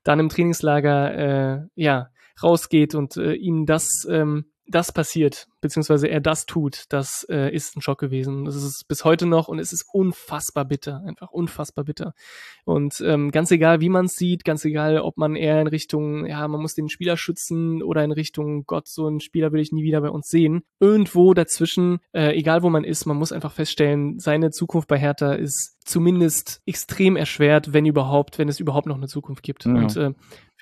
[0.04, 2.08] dann im Trainingslager äh, ja
[2.42, 7.76] rausgeht und äh, ihm das ähm, das passiert, beziehungsweise er das tut, das äh, ist
[7.76, 8.44] ein Schock gewesen.
[8.44, 12.14] Das ist es bis heute noch und es ist unfassbar bitter, einfach unfassbar bitter.
[12.64, 16.26] Und ähm, ganz egal, wie man es sieht, ganz egal, ob man eher in Richtung,
[16.26, 19.72] ja, man muss den Spieler schützen oder in Richtung, Gott, so einen Spieler will ich
[19.72, 20.62] nie wieder bei uns sehen.
[20.80, 25.32] Irgendwo dazwischen, äh, egal wo man ist, man muss einfach feststellen, seine Zukunft bei Hertha
[25.32, 29.64] ist zumindest extrem erschwert, wenn überhaupt, wenn es überhaupt noch eine Zukunft gibt.
[29.64, 29.72] Ja.
[29.72, 30.12] Und äh,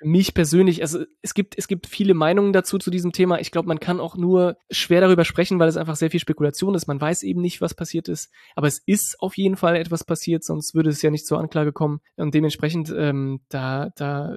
[0.00, 3.38] für mich persönlich, also es gibt, es gibt viele Meinungen dazu zu diesem Thema.
[3.38, 4.56] Ich glaube, man kann auch nur
[4.90, 6.88] schwer darüber sprechen, weil es einfach sehr viel Spekulation ist.
[6.88, 8.28] Man weiß eben nicht, was passiert ist.
[8.56, 11.72] Aber es ist auf jeden Fall etwas passiert, sonst würde es ja nicht zur Anklage
[11.72, 12.00] kommen.
[12.16, 14.34] Und dementsprechend, ähm, da, da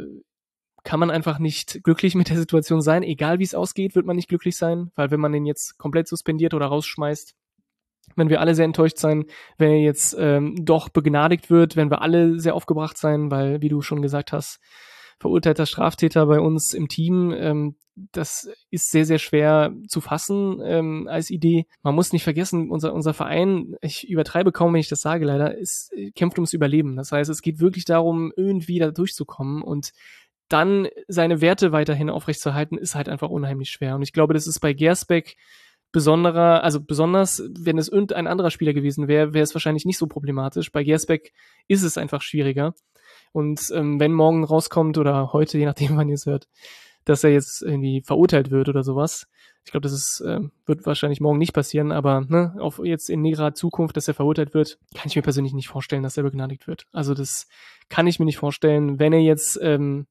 [0.84, 3.02] kann man einfach nicht glücklich mit der Situation sein.
[3.02, 6.08] Egal wie es ausgeht, wird man nicht glücklich sein, weil wenn man den jetzt komplett
[6.08, 7.34] suspendiert oder rausschmeißt,
[8.16, 9.26] wenn wir alle sehr enttäuscht sein,
[9.58, 13.70] wenn er jetzt ähm, doch begnadigt wird, wenn wir alle sehr aufgebracht sein, weil, wie
[13.70, 14.60] du schon gesagt hast,
[15.24, 17.34] verurteilter Straftäter bei uns im Team.
[17.36, 21.66] Ähm, das ist sehr, sehr schwer zu fassen ähm, als Idee.
[21.82, 25.58] Man muss nicht vergessen, unser, unser Verein, ich übertreibe kaum, wenn ich das sage leider,
[25.58, 26.96] ist, kämpft ums Überleben.
[26.98, 29.94] Das heißt, es geht wirklich darum, irgendwie da durchzukommen und
[30.50, 33.96] dann seine Werte weiterhin aufrechtzuerhalten, ist halt einfach unheimlich schwer.
[33.96, 35.38] Und ich glaube, das ist bei Gersbeck
[35.94, 40.08] besonderer, also besonders, wenn es irgendein anderer Spieler gewesen wäre, wäre es wahrscheinlich nicht so
[40.08, 40.72] problematisch.
[40.72, 41.32] Bei Gersbeck
[41.68, 42.74] ist es einfach schwieriger.
[43.34, 46.48] Und ähm, wenn morgen rauskommt oder heute, je nachdem, wann ihr es hört,
[47.04, 49.28] dass er jetzt irgendwie verurteilt wird oder sowas.
[49.66, 53.22] Ich glaube, das ist, äh, wird wahrscheinlich morgen nicht passieren, aber ne, auf jetzt in
[53.22, 56.68] näherer Zukunft, dass er verurteilt wird, kann ich mir persönlich nicht vorstellen, dass er begnadigt
[56.68, 56.86] wird.
[56.92, 57.48] Also das
[57.90, 59.00] kann ich mir nicht vorstellen.
[59.00, 60.08] Wenn er jetzt ähm,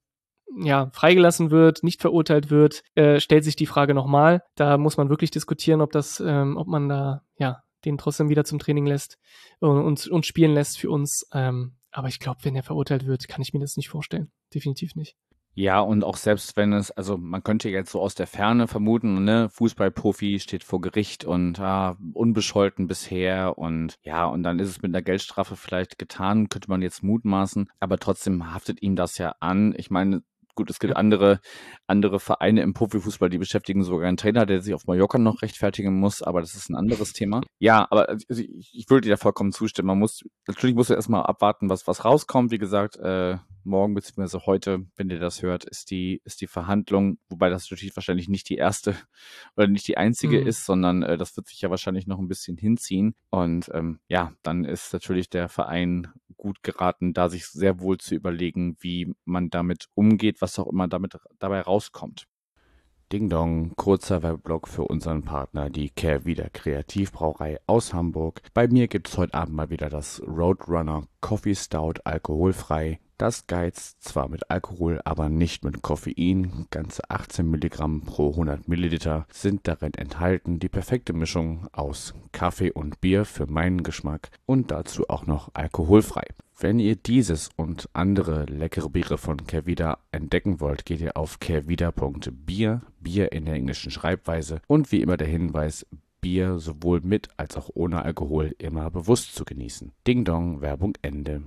[0.56, 4.42] ja, freigelassen wird, nicht verurteilt wird, äh, stellt sich die Frage nochmal.
[4.54, 8.44] Da muss man wirklich diskutieren, ob das, ähm, ob man da, ja, den trotzdem wieder
[8.44, 9.18] zum Training lässt
[9.60, 11.28] und, und, und spielen lässt für uns.
[11.32, 14.32] Ähm, aber ich glaube, wenn er verurteilt wird, kann ich mir das nicht vorstellen.
[14.54, 15.16] Definitiv nicht.
[15.54, 19.22] Ja, und auch selbst wenn es, also man könnte jetzt so aus der Ferne vermuten,
[19.24, 24.80] ne, Fußballprofi steht vor Gericht und ah, unbescholten bisher und ja, und dann ist es
[24.80, 29.34] mit einer Geldstrafe vielleicht getan, könnte man jetzt mutmaßen, aber trotzdem haftet ihm das ja
[29.40, 29.74] an.
[29.76, 30.22] Ich meine,
[30.54, 31.40] gut, es gibt andere,
[31.86, 35.98] andere Vereine im Profifußball, die beschäftigen sogar einen Trainer, der sich auf Mallorca noch rechtfertigen
[35.98, 37.40] muss, aber das ist ein anderes Thema.
[37.58, 39.88] Ja, aber also ich, ich würde dir da vollkommen zustimmen.
[39.88, 42.50] Man muss, natürlich musst du erstmal abwarten, was, was rauskommt.
[42.50, 44.40] Wie gesagt, äh, morgen bzw.
[44.46, 48.48] heute, wenn ihr das hört, ist die, ist die Verhandlung, wobei das natürlich wahrscheinlich nicht
[48.48, 48.94] die erste
[49.56, 50.46] oder nicht die einzige mhm.
[50.46, 53.14] ist, sondern äh, das wird sich ja wahrscheinlich noch ein bisschen hinziehen.
[53.30, 56.08] Und ähm, ja, dann ist natürlich der Verein
[56.42, 60.88] gut geraten, da sich sehr wohl zu überlegen, wie man damit umgeht, was auch immer
[60.88, 62.26] damit dabei rauskommt.
[63.12, 68.40] Ding Dong, kurzer Webblock für unseren Partner, die Kehrwieder Kreativbrauerei aus Hamburg.
[68.54, 73.00] Bei mir gibt es heute Abend mal wieder das Roadrunner Coffee Stout alkoholfrei.
[73.18, 76.66] Das geizt zwar mit Alkohol, aber nicht mit Koffein.
[76.70, 80.58] Ganze 18 Milligramm pro 100 Milliliter sind darin enthalten.
[80.58, 86.24] Die perfekte Mischung aus Kaffee und Bier für meinen Geschmack und dazu auch noch alkoholfrei.
[86.62, 92.82] Wenn ihr dieses und andere leckere Biere von Kervida entdecken wollt, geht ihr auf kervida.bier,
[93.00, 95.84] Bier in der englischen Schreibweise und wie immer der Hinweis,
[96.20, 99.90] Bier sowohl mit als auch ohne Alkohol immer bewusst zu genießen.
[100.06, 101.42] Ding Dong, Werbung Ende.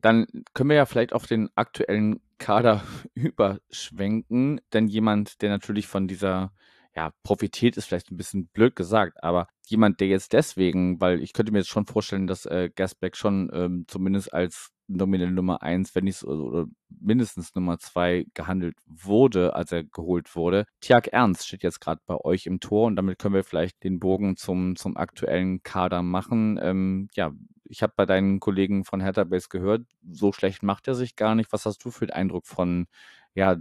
[0.00, 2.82] Dann können wir ja vielleicht auf den aktuellen Kader
[3.14, 6.54] überschwenken, denn jemand, der natürlich von dieser,
[6.96, 11.32] ja, profitiert, ist vielleicht ein bisschen blöd gesagt, aber jemand, der jetzt deswegen, weil ich
[11.32, 15.94] könnte mir jetzt schon vorstellen, dass äh, Gasback schon ähm, zumindest als nominelle Nummer eins,
[15.94, 20.66] wenn nicht oder mindestens Nummer zwei gehandelt wurde, als er geholt wurde.
[20.80, 24.00] Tiag Ernst steht jetzt gerade bei euch im Tor und damit können wir vielleicht den
[24.00, 26.58] Bogen zum, zum aktuellen Kader machen.
[26.60, 27.32] Ähm, ja,
[27.64, 31.36] ich habe bei deinen Kollegen von Hertha Base gehört, so schlecht macht er sich gar
[31.36, 31.52] nicht.
[31.52, 32.86] Was hast du für den Eindruck von
[33.34, 33.56] ja,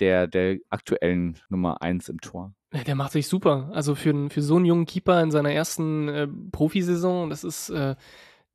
[0.00, 2.52] der, der aktuellen Nummer eins im Tor?
[2.86, 3.70] Der macht sich super.
[3.72, 7.94] Also für, für so einen jungen Keeper in seiner ersten äh, Profisaison, das ist äh,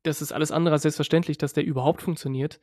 [0.02, 2.60] das ist alles andere als selbstverständlich, dass der überhaupt funktioniert.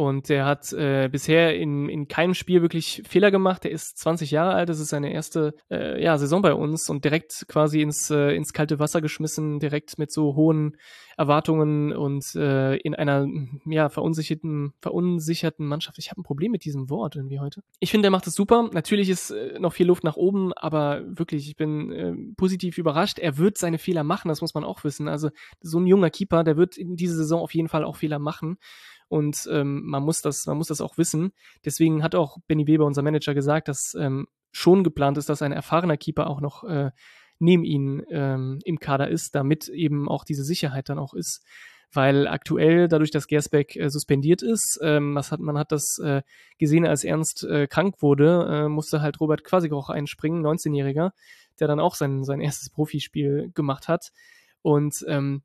[0.00, 3.64] Und der hat äh, bisher in, in keinem Spiel wirklich Fehler gemacht.
[3.64, 7.04] Der ist 20 Jahre alt, das ist seine erste äh, ja, Saison bei uns und
[7.04, 10.78] direkt quasi ins, äh, ins kalte Wasser geschmissen, direkt mit so hohen
[11.18, 13.28] Erwartungen und äh, in einer
[13.66, 15.98] ja, verunsicherten, verunsicherten Mannschaft.
[15.98, 17.62] Ich habe ein Problem mit diesem Wort irgendwie heute.
[17.78, 18.70] Ich finde, der macht es super.
[18.72, 23.18] Natürlich ist äh, noch viel Luft nach oben, aber wirklich, ich bin äh, positiv überrascht.
[23.18, 25.08] Er wird seine Fehler machen, das muss man auch wissen.
[25.08, 25.28] Also
[25.60, 28.56] so ein junger Keeper, der wird in dieser Saison auf jeden Fall auch Fehler machen.
[29.10, 31.32] Und ähm, man muss das, man muss das auch wissen.
[31.64, 35.50] Deswegen hat auch Benny Weber, unser Manager, gesagt, dass ähm, schon geplant ist, dass ein
[35.50, 36.92] erfahrener Keeper auch noch äh,
[37.40, 41.44] neben ihnen ähm, im Kader ist, damit eben auch diese Sicherheit dann auch ist.
[41.92, 46.22] weil aktuell, dadurch, dass Gersbeck äh, suspendiert ist, ähm, was hat, man hat das äh,
[46.56, 51.10] gesehen, als Ernst äh, krank wurde, äh, musste halt Robert Quasig auch einspringen, 19-Jähriger,
[51.58, 54.12] der dann auch sein, sein erstes Profispiel gemacht hat.
[54.62, 55.42] Und ähm,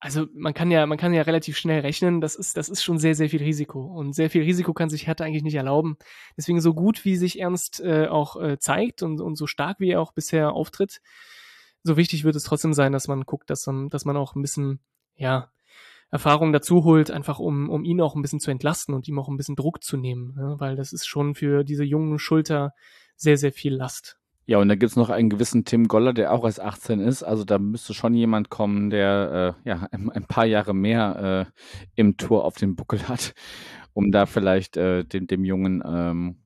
[0.00, 2.98] also man kann ja, man kann ja relativ schnell rechnen, das ist, das ist schon
[2.98, 3.80] sehr, sehr viel Risiko.
[3.84, 5.96] Und sehr viel Risiko kann sich Hertha eigentlich nicht erlauben.
[6.36, 9.90] Deswegen so gut, wie sich Ernst äh, auch äh, zeigt und, und so stark, wie
[9.90, 11.00] er auch bisher auftritt,
[11.82, 14.42] so wichtig wird es trotzdem sein, dass man guckt, dass man, dass man auch ein
[14.42, 14.80] bisschen,
[15.16, 15.50] ja,
[16.10, 19.28] Erfahrung dazu holt, einfach um, um ihn auch ein bisschen zu entlasten und ihm auch
[19.28, 20.34] ein bisschen Druck zu nehmen.
[20.36, 20.56] Ne?
[20.58, 22.72] Weil das ist schon für diese jungen Schulter
[23.16, 24.17] sehr, sehr viel Last.
[24.48, 27.22] Ja, und da gibt's noch einen gewissen Tim Goller, der auch erst 18 ist.
[27.22, 31.62] Also da müsste schon jemand kommen, der äh, ja ein, ein paar Jahre mehr äh,
[31.96, 33.34] im Tour auf dem Buckel hat,
[33.92, 36.38] um da vielleicht äh, dem, dem Jungen, ähm,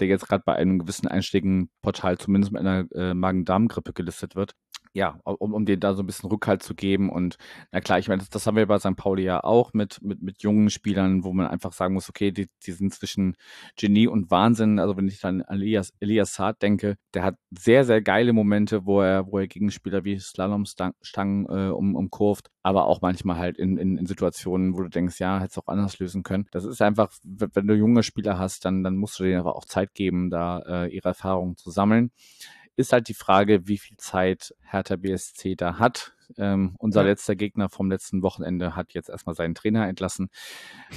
[0.00, 4.54] der jetzt gerade bei einem gewissen einschlägigen Portal zumindest mit einer äh, Magen-Darm-Grippe gelistet wird,
[4.92, 7.10] ja, um, um denen da so ein bisschen Rückhalt zu geben.
[7.10, 7.36] Und
[7.72, 8.96] na klar, ich meine, das, das haben wir bei St.
[8.96, 12.48] Pauli ja auch mit, mit, mit jungen Spielern, wo man einfach sagen muss, okay, die,
[12.64, 13.36] die sind zwischen
[13.76, 14.78] Genie und Wahnsinn.
[14.78, 18.86] Also wenn ich dann an Elias, Elias Saad denke, der hat sehr, sehr geile Momente,
[18.86, 23.76] wo er, wo er Gegenspieler wie Slalomstangen äh, um, umkurft, aber auch manchmal halt in,
[23.78, 26.46] in, in Situationen, wo du denkst, ja, hättest auch anders lösen können.
[26.50, 29.64] Das ist einfach, wenn du junge Spieler hast, dann, dann musst du denen aber auch
[29.64, 32.10] Zeit geben, da äh, ihre Erfahrungen zu sammeln
[32.78, 36.14] ist halt die Frage, wie viel Zeit Hertha BSC da hat.
[36.36, 37.08] Ähm, unser ja.
[37.08, 40.30] letzter Gegner vom letzten Wochenende hat jetzt erstmal seinen Trainer entlassen.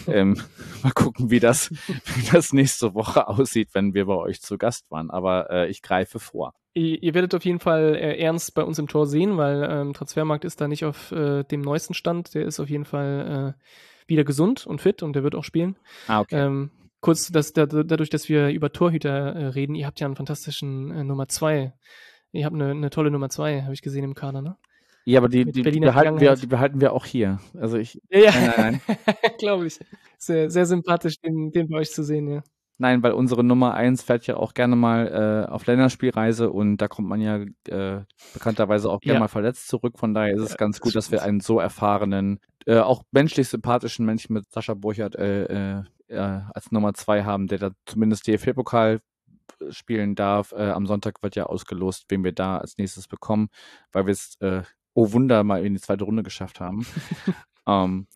[0.07, 0.37] Ähm,
[0.83, 1.71] mal gucken, wie das,
[2.15, 5.09] wie das nächste Woche aussieht, wenn wir bei euch zu Gast waren.
[5.09, 6.53] Aber äh, ich greife vor.
[6.73, 9.93] Ihr, ihr, werdet auf jeden Fall äh, ernst bei uns im Tor sehen, weil ähm,
[9.93, 12.35] Transfermarkt ist da nicht auf äh, dem neuesten Stand.
[12.35, 15.77] Der ist auf jeden Fall äh, wieder gesund und fit und der wird auch spielen.
[16.07, 16.45] Ah, okay.
[16.45, 20.91] Ähm, kurz, dass, dadurch, dass wir über Torhüter äh, reden, ihr habt ja einen fantastischen
[20.91, 21.73] äh, Nummer zwei.
[22.31, 24.55] Ihr habt eine, eine tolle Nummer zwei, habe ich gesehen im Kader, ne?
[25.03, 27.39] Ja, aber die, die, die, behalten wir, die behalten wir auch hier.
[27.59, 27.99] Also ich.
[28.09, 28.31] Ja, ja.
[28.31, 28.95] Nein, nein,
[29.39, 29.79] glaube ich.
[30.17, 32.43] Sehr, sehr sympathisch, den, den bei euch zu sehen, ja.
[32.77, 36.87] Nein, weil unsere Nummer eins fährt ja auch gerne mal äh, auf Länderspielreise und da
[36.87, 37.37] kommt man ja
[37.67, 39.19] äh, bekannterweise auch gerne ja.
[39.19, 39.99] mal verletzt zurück.
[39.99, 43.49] Von daher ist es ja, ganz gut, dass wir einen so erfahrenen, äh, auch menschlich
[43.49, 45.15] sympathischen Menschen mit Sascha Burchardt
[46.11, 49.01] äh, als Nummer zwei haben, der da zumindest DFB-Pokal
[49.69, 50.51] spielen darf.
[50.53, 53.49] Äh, am Sonntag wird ja ausgelost, wen wir da als nächstes bekommen,
[53.91, 56.85] weil wir es, äh, oh Wunder, mal in die zweite Runde geschafft haben.
[57.67, 58.07] ähm,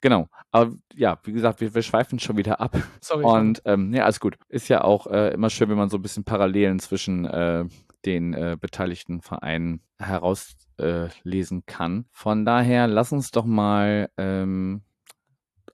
[0.00, 0.28] genau.
[0.50, 2.76] Aber ja, wie gesagt, wir, wir schweifen schon wieder ab.
[3.00, 3.24] Sorry.
[3.24, 4.36] Und ähm, ja, alles gut.
[4.48, 7.64] Ist ja auch äh, immer schön, wenn man so ein bisschen Parallelen zwischen äh,
[8.04, 12.06] den äh, beteiligten Vereinen herauslesen kann.
[12.10, 14.82] Von daher, lass uns doch mal ähm,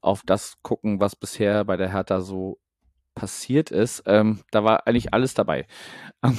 [0.00, 2.58] auf das gucken, was bisher bei der Hertha so
[3.14, 4.02] passiert ist.
[4.06, 5.66] Ähm, da war eigentlich alles dabei.
[6.20, 6.36] Am,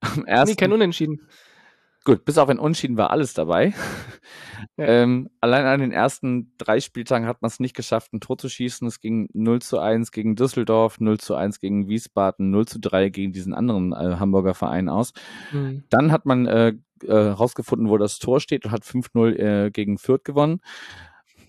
[0.00, 1.28] am ersten, nee, kein Unentschieden.
[2.04, 3.74] Gut, bis auf ein Unentschieden war alles dabei.
[4.76, 4.84] Ja.
[4.84, 8.50] Ähm, allein an den ersten drei Spieltagen hat man es nicht geschafft, ein Tor zu
[8.50, 8.86] schießen.
[8.86, 13.08] Es ging 0 zu 1 gegen Düsseldorf, 0 zu 1 gegen Wiesbaden, 0 zu 3
[13.08, 15.14] gegen diesen anderen äh, Hamburger Verein aus.
[15.50, 15.84] Mhm.
[15.88, 19.96] Dann hat man äh, äh, rausgefunden, wo das Tor steht und hat 5-0 äh, gegen
[19.96, 20.60] Fürth gewonnen.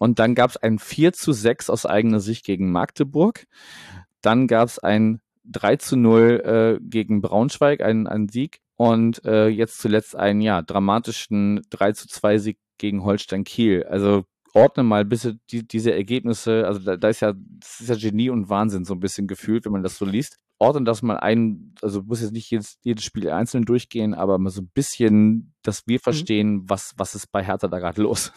[0.01, 3.45] Und dann gab es ein 4 zu 6 aus eigener Sicht gegen Magdeburg.
[4.21, 8.61] Dann gab es ein 3 zu 0 äh, gegen Braunschweig, ein, ein Sieg.
[8.77, 13.83] Und äh, jetzt zuletzt einen ja, dramatischen 3 zu 2 Sieg gegen Holstein Kiel.
[13.83, 14.23] Also
[14.55, 16.65] ordne mal ein bisschen die, diese Ergebnisse.
[16.65, 19.65] Also da, da ist ja, das ist ja Genie und Wahnsinn so ein bisschen gefühlt,
[19.65, 20.39] wenn man das so liest.
[20.57, 24.49] Ordne das mal ein, also muss jetzt nicht jedes, jedes Spiel einzeln durchgehen, aber mal
[24.49, 26.01] so ein bisschen, dass wir mhm.
[26.01, 26.69] verstehen, mhm.
[26.71, 28.33] was, was ist bei Hertha da gerade los.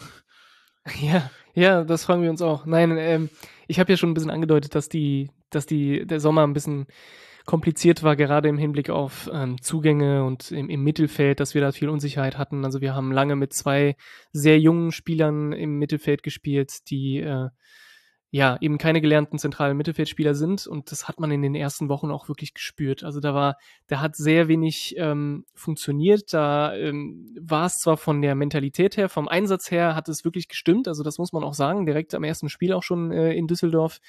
[1.00, 2.66] Ja, ja, das fragen wir uns auch.
[2.66, 3.30] Nein, ähm,
[3.68, 6.86] ich habe ja schon ein bisschen angedeutet, dass die, dass die, der Sommer ein bisschen
[7.46, 11.72] kompliziert war, gerade im Hinblick auf ähm, Zugänge und im, im Mittelfeld, dass wir da
[11.72, 12.64] viel Unsicherheit hatten.
[12.64, 13.96] Also wir haben lange mit zwei
[14.32, 17.48] sehr jungen Spielern im Mittelfeld gespielt, die äh,
[18.34, 22.10] ja, eben keine gelernten zentralen Mittelfeldspieler sind und das hat man in den ersten Wochen
[22.10, 23.04] auch wirklich gespürt.
[23.04, 26.34] Also da war, da hat sehr wenig ähm, funktioniert.
[26.34, 30.48] Da ähm, war es zwar von der Mentalität her, vom Einsatz her hat es wirklich
[30.48, 30.88] gestimmt.
[30.88, 31.86] Also das muss man auch sagen.
[31.86, 34.00] Direkt am ersten Spiel auch schon äh, in Düsseldorf.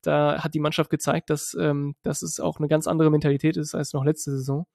[0.00, 3.74] Da hat die Mannschaft gezeigt, dass, ähm, dass es auch eine ganz andere Mentalität ist
[3.74, 4.66] als noch letzte Saison.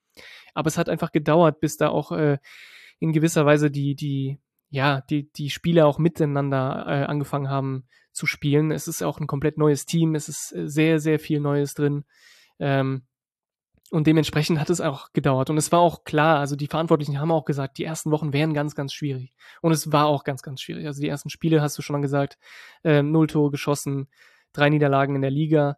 [0.53, 2.37] Aber es hat einfach gedauert, bis da auch äh,
[2.99, 4.37] in gewisser Weise die, die,
[4.71, 8.71] ja, die, die Spieler auch miteinander äh, angefangen haben zu spielen.
[8.71, 12.05] Es ist auch ein komplett neues Team, es ist äh, sehr, sehr viel Neues drin.
[12.57, 13.03] Ähm,
[13.91, 15.49] und dementsprechend hat es auch gedauert.
[15.49, 18.53] Und es war auch klar, also die Verantwortlichen haben auch gesagt, die ersten Wochen wären
[18.53, 19.33] ganz, ganz schwierig.
[19.61, 20.85] Und es war auch ganz, ganz schwierig.
[20.85, 22.37] Also die ersten Spiele hast du schon mal gesagt,
[22.85, 24.07] äh, null Tore geschossen,
[24.53, 25.77] drei Niederlagen in der Liga.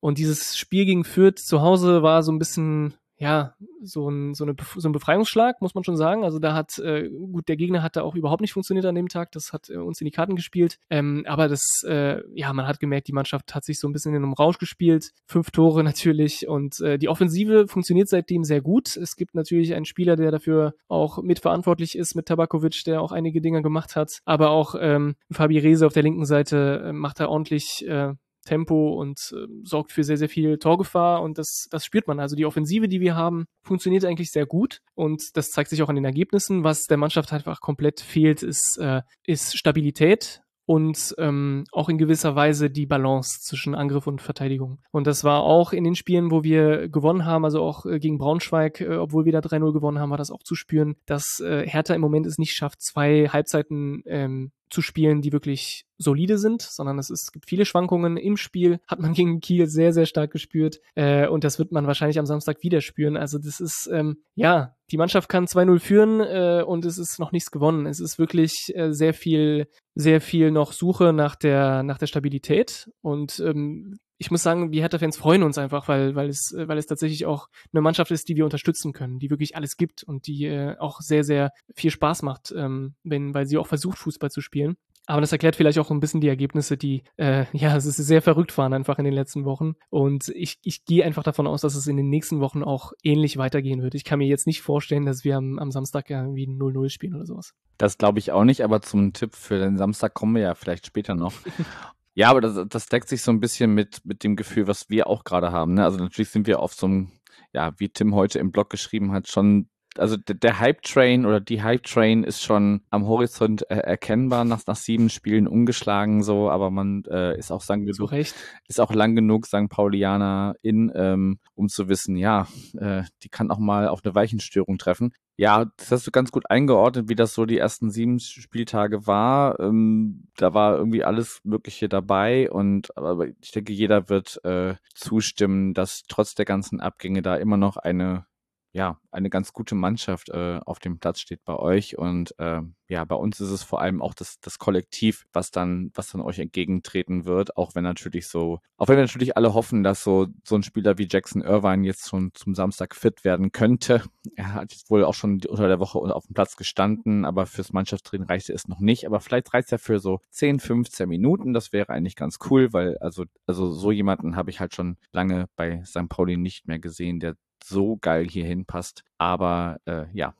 [0.00, 4.44] Und dieses Spiel gegen Fürth zu Hause war so ein bisschen, ja, so ein, so,
[4.44, 6.24] eine, so ein Befreiungsschlag, muss man schon sagen.
[6.24, 9.08] Also da hat, äh, gut, der Gegner hat da auch überhaupt nicht funktioniert an dem
[9.08, 9.30] Tag.
[9.32, 10.78] Das hat äh, uns in die Karten gespielt.
[10.90, 14.14] Ähm, aber das, äh, ja, man hat gemerkt, die Mannschaft hat sich so ein bisschen
[14.14, 15.12] in einem Rausch gespielt.
[15.26, 16.48] Fünf Tore natürlich.
[16.48, 18.96] Und äh, die Offensive funktioniert seitdem sehr gut.
[18.96, 23.40] Es gibt natürlich einen Spieler, der dafür auch mitverantwortlich ist, mit Tabakovic, der auch einige
[23.40, 24.10] Dinge gemacht hat.
[24.24, 28.14] Aber auch ähm, Fabi Reze auf der linken Seite äh, macht da ordentlich äh,
[28.44, 32.20] Tempo und äh, sorgt für sehr, sehr viel Torgefahr und das, das spürt man.
[32.20, 35.88] Also die Offensive, die wir haben, funktioniert eigentlich sehr gut und das zeigt sich auch
[35.88, 36.64] an den Ergebnissen.
[36.64, 42.36] Was der Mannschaft einfach komplett fehlt, ist, äh, ist Stabilität und ähm, auch in gewisser
[42.36, 44.78] Weise die Balance zwischen Angriff und Verteidigung.
[44.90, 48.18] Und das war auch in den Spielen, wo wir gewonnen haben, also auch äh, gegen
[48.18, 51.66] Braunschweig, äh, obwohl wir da 3-0 gewonnen haben, war das auch zu spüren, dass äh,
[51.66, 56.60] Hertha im Moment es nicht schafft, zwei Halbzeiten ähm, zu spielen, die wirklich solide sind,
[56.60, 60.06] sondern es, ist, es gibt viele Schwankungen im Spiel, hat man gegen Kiel sehr, sehr
[60.06, 63.16] stark gespürt äh, und das wird man wahrscheinlich am Samstag wieder spüren.
[63.16, 67.30] Also das ist, ähm, ja, die Mannschaft kann 2-0 führen äh, und es ist noch
[67.30, 67.86] nichts gewonnen.
[67.86, 72.90] Es ist wirklich äh, sehr viel, sehr viel noch Suche nach der, nach der Stabilität
[73.00, 76.86] und ähm, ich muss sagen, wir Hertha-Fans freuen uns einfach, weil, weil, es, weil es
[76.86, 80.46] tatsächlich auch eine Mannschaft ist, die wir unterstützen können, die wirklich alles gibt und die
[80.46, 84.40] äh, auch sehr, sehr viel Spaß macht, ähm, wenn, weil sie auch versucht, Fußball zu
[84.40, 84.76] spielen.
[85.06, 88.22] Aber das erklärt vielleicht auch ein bisschen die Ergebnisse, die, äh, ja, es ist sehr
[88.22, 89.74] verrückt waren einfach in den letzten Wochen.
[89.90, 93.36] Und ich, ich gehe einfach davon aus, dass es in den nächsten Wochen auch ähnlich
[93.36, 93.94] weitergehen wird.
[93.94, 97.26] Ich kann mir jetzt nicht vorstellen, dass wir am, am Samstag irgendwie 0-0 spielen oder
[97.26, 97.52] sowas.
[97.76, 100.86] Das glaube ich auch nicht, aber zum Tipp für den Samstag kommen wir ja vielleicht
[100.86, 101.34] später noch.
[102.14, 105.08] Ja, aber das, das deckt sich so ein bisschen mit, mit dem Gefühl, was wir
[105.08, 105.74] auch gerade haben.
[105.74, 105.84] Ne?
[105.84, 107.12] Also natürlich sind wir auf so einem,
[107.52, 109.68] ja, wie Tim heute im Blog geschrieben hat, schon
[109.98, 115.10] also der, Hype-Train oder die Hype-Train ist schon am Horizont äh, erkennbar nach, nach sieben
[115.10, 119.68] Spielen ungeschlagen so, aber man äh, ist auch lang genug, ist auch lang genug St.
[119.68, 122.46] Paulianer in, ähm, um zu wissen, ja,
[122.78, 125.12] äh, die kann auch mal auf eine Weichenstörung treffen.
[125.36, 129.58] Ja, das hast du ganz gut eingeordnet, wie das so die ersten sieben Spieltage war.
[129.58, 135.74] Ähm, da war irgendwie alles Mögliche dabei und aber ich denke, jeder wird äh, zustimmen,
[135.74, 138.26] dass trotz der ganzen Abgänge da immer noch eine
[138.74, 141.96] ja, eine ganz gute Mannschaft äh, auf dem Platz steht bei euch.
[141.96, 145.92] Und äh, ja, bei uns ist es vor allem auch das, das Kollektiv, was dann,
[145.94, 149.84] was dann euch entgegentreten wird, auch wenn natürlich so, auch wenn wir natürlich alle hoffen,
[149.84, 154.02] dass so, so ein Spieler wie Jackson Irvine jetzt schon zum Samstag fit werden könnte.
[154.36, 157.72] Er hat jetzt wohl auch schon unter der Woche auf dem Platz gestanden, aber fürs
[157.72, 159.06] Mannschaftstraining reichte es noch nicht.
[159.06, 161.52] Aber vielleicht reicht es ja für so 10, 15 Minuten.
[161.52, 165.46] Das wäre eigentlich ganz cool, weil also, also so jemanden habe ich halt schon lange
[165.56, 166.08] bei St.
[166.08, 169.04] Pauli nicht mehr gesehen, der so geil hierhin passt.
[169.18, 170.34] Aber äh, ja,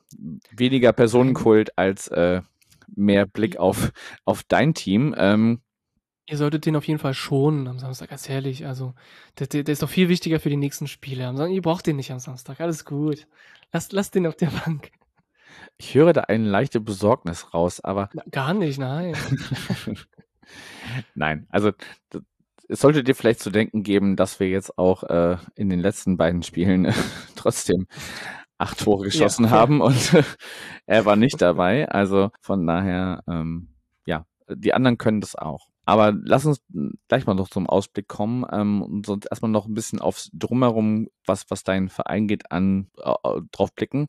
[0.51, 2.41] weniger Personenkult als äh,
[2.95, 3.91] mehr Blick auf,
[4.25, 5.15] auf dein Team.
[5.17, 5.61] Ähm,
[6.27, 8.65] Ihr solltet den auf jeden Fall schonen am Samstag, ganz ehrlich.
[8.65, 8.95] Also,
[9.37, 11.23] der, der, ist doch viel wichtiger für die nächsten Spiele.
[11.25, 12.59] Samstag, ihr braucht den nicht am Samstag.
[12.61, 13.27] Alles gut.
[13.71, 14.91] Lasst, lasst den auf der Bank.
[15.77, 18.09] Ich höre da eine leichte Besorgnis raus, aber.
[18.13, 19.15] Na, gar nicht, nein.
[21.15, 21.71] nein, also
[22.67, 26.17] es sollte dir vielleicht zu denken geben, dass wir jetzt auch äh, in den letzten
[26.17, 26.93] beiden Spielen äh,
[27.35, 27.87] trotzdem
[28.57, 30.23] acht Tore geschossen ja, haben und äh,
[30.85, 31.87] er war nicht dabei.
[31.89, 33.69] Also von daher, ähm,
[34.05, 35.67] ja, die anderen können das auch.
[35.87, 36.61] Aber lass uns
[37.07, 41.09] gleich mal noch zum Ausblick kommen ähm, und sonst erstmal noch ein bisschen aufs Drumherum,
[41.25, 43.13] was, was deinen Verein geht, an äh,
[43.51, 44.07] drauf blicken.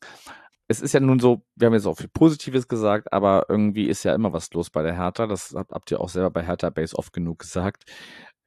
[0.68, 4.04] Es ist ja nun so, wir haben jetzt auch viel Positives gesagt, aber irgendwie ist
[4.04, 5.26] ja immer was los bei der Hertha.
[5.26, 7.84] Das habt, habt ihr auch selber bei Hertha Base oft genug gesagt.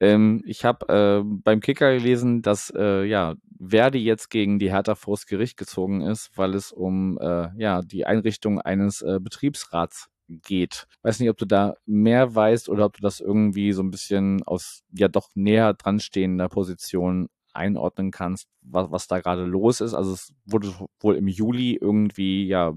[0.00, 4.94] Ähm, ich habe äh, beim Kicker gelesen, dass äh, ja Verdi jetzt gegen die Hertha
[4.94, 10.86] vors Gericht gezogen ist, weil es um äh, ja die Einrichtung eines äh, Betriebsrats geht.
[11.02, 14.42] Weiß nicht, ob du da mehr weißt oder ob du das irgendwie so ein bisschen
[14.44, 19.94] aus ja doch näher dran stehender Position einordnen kannst, was, was da gerade los ist.
[19.94, 22.72] Also es wurde wohl im Juli irgendwie ja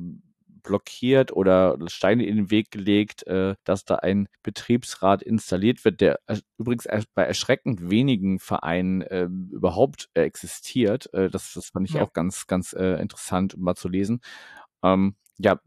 [0.63, 6.19] blockiert oder Steine in den Weg gelegt, äh, dass da ein Betriebsrat installiert wird, der
[6.57, 11.13] übrigens bei erschreckend wenigen Vereinen äh, überhaupt existiert.
[11.13, 12.03] Äh, das, das fand ich ja.
[12.03, 14.21] auch ganz, ganz äh, interessant mal zu lesen.
[14.83, 15.59] Ähm, ja,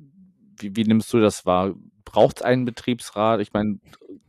[0.59, 1.75] wie, wie nimmst du das wahr?
[2.05, 3.41] Braucht es einen Betriebsrat?
[3.41, 3.79] Ich meine,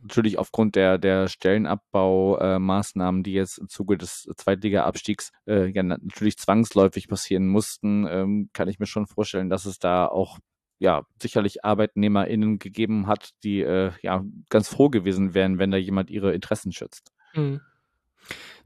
[0.02, 6.38] natürlich aufgrund der, der Stellenabbaumaßnahmen, äh, die jetzt im Zuge des Zweitliga-Abstiegs äh, ja natürlich
[6.38, 10.38] zwangsläufig passieren mussten, ähm, kann ich mir schon vorstellen, dass es da auch
[10.78, 16.10] ja, sicherlich ArbeitnehmerInnen gegeben hat, die äh, ja ganz froh gewesen wären, wenn da jemand
[16.10, 17.12] ihre Interessen schützt.
[17.34, 17.60] Mhm.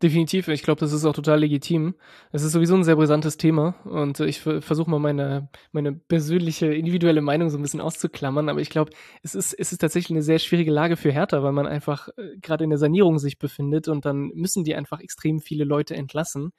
[0.01, 0.49] Definitiv.
[0.49, 1.95] Ich glaube, das ist auch total legitim.
[2.30, 7.20] Es ist sowieso ein sehr brisantes Thema und ich versuche mal meine, meine persönliche, individuelle
[7.20, 8.49] Meinung so ein bisschen auszuklammern.
[8.49, 11.53] Aber ich glaube, es ist, es ist tatsächlich eine sehr schwierige Lage für Hertha, weil
[11.53, 15.40] man einfach äh, gerade in der Sanierung sich befindet und dann müssen die einfach extrem
[15.40, 16.53] viele Leute entlassen.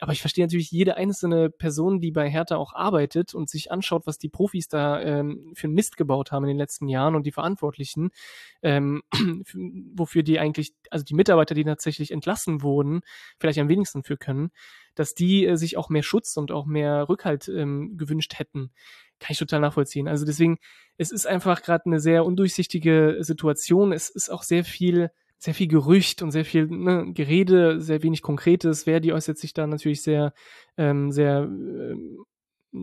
[0.00, 4.06] Aber ich verstehe natürlich jede einzelne Person, die bei Hertha auch arbeitet und sich anschaut,
[4.06, 7.24] was die Profis da ähm, für einen Mist gebaut haben in den letzten Jahren und
[7.26, 8.10] die Verantwortlichen,
[8.62, 9.02] ähm,
[9.94, 12.83] wofür die eigentlich, also die Mitarbeiter, die tatsächlich entlassen wurden,
[13.38, 14.50] vielleicht am wenigsten für können,
[14.94, 18.72] dass die äh, sich auch mehr Schutz und auch mehr Rückhalt ähm, gewünscht hätten.
[19.20, 20.08] Kann ich total nachvollziehen.
[20.08, 20.58] Also deswegen,
[20.96, 23.92] es ist einfach gerade eine sehr undurchsichtige Situation.
[23.92, 25.10] Es ist auch sehr viel
[25.44, 28.84] sehr viel Gerücht und sehr viel ne, Gerede, sehr wenig Konkretes.
[28.84, 30.32] Verdi äußert sich da natürlich sehr,
[30.78, 31.96] ähm, sehr, äh,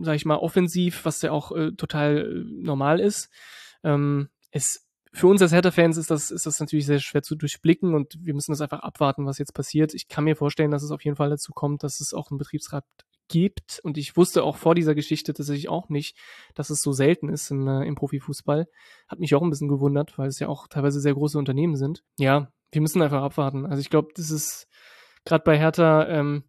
[0.02, 3.30] sag ich mal, offensiv, was ja auch äh, total äh, normal ist.
[3.82, 7.94] Ähm, es, für uns als Hertha-Fans ist das, ist das natürlich sehr schwer zu durchblicken
[7.94, 9.92] und wir müssen das einfach abwarten, was jetzt passiert.
[9.92, 12.38] Ich kann mir vorstellen, dass es auf jeden Fall dazu kommt, dass es auch einen
[12.38, 12.84] Betriebsrat
[13.28, 13.80] gibt.
[13.82, 16.16] Und ich wusste auch vor dieser Geschichte tatsächlich auch nicht,
[16.54, 18.66] dass es so selten ist im, äh, im Profifußball.
[19.08, 22.04] Hat mich auch ein bisschen gewundert, weil es ja auch teilweise sehr große Unternehmen sind.
[22.18, 23.66] Ja, wir müssen einfach abwarten.
[23.66, 24.66] Also ich glaube, das ist
[25.24, 26.44] gerade bei Hertha, ähm,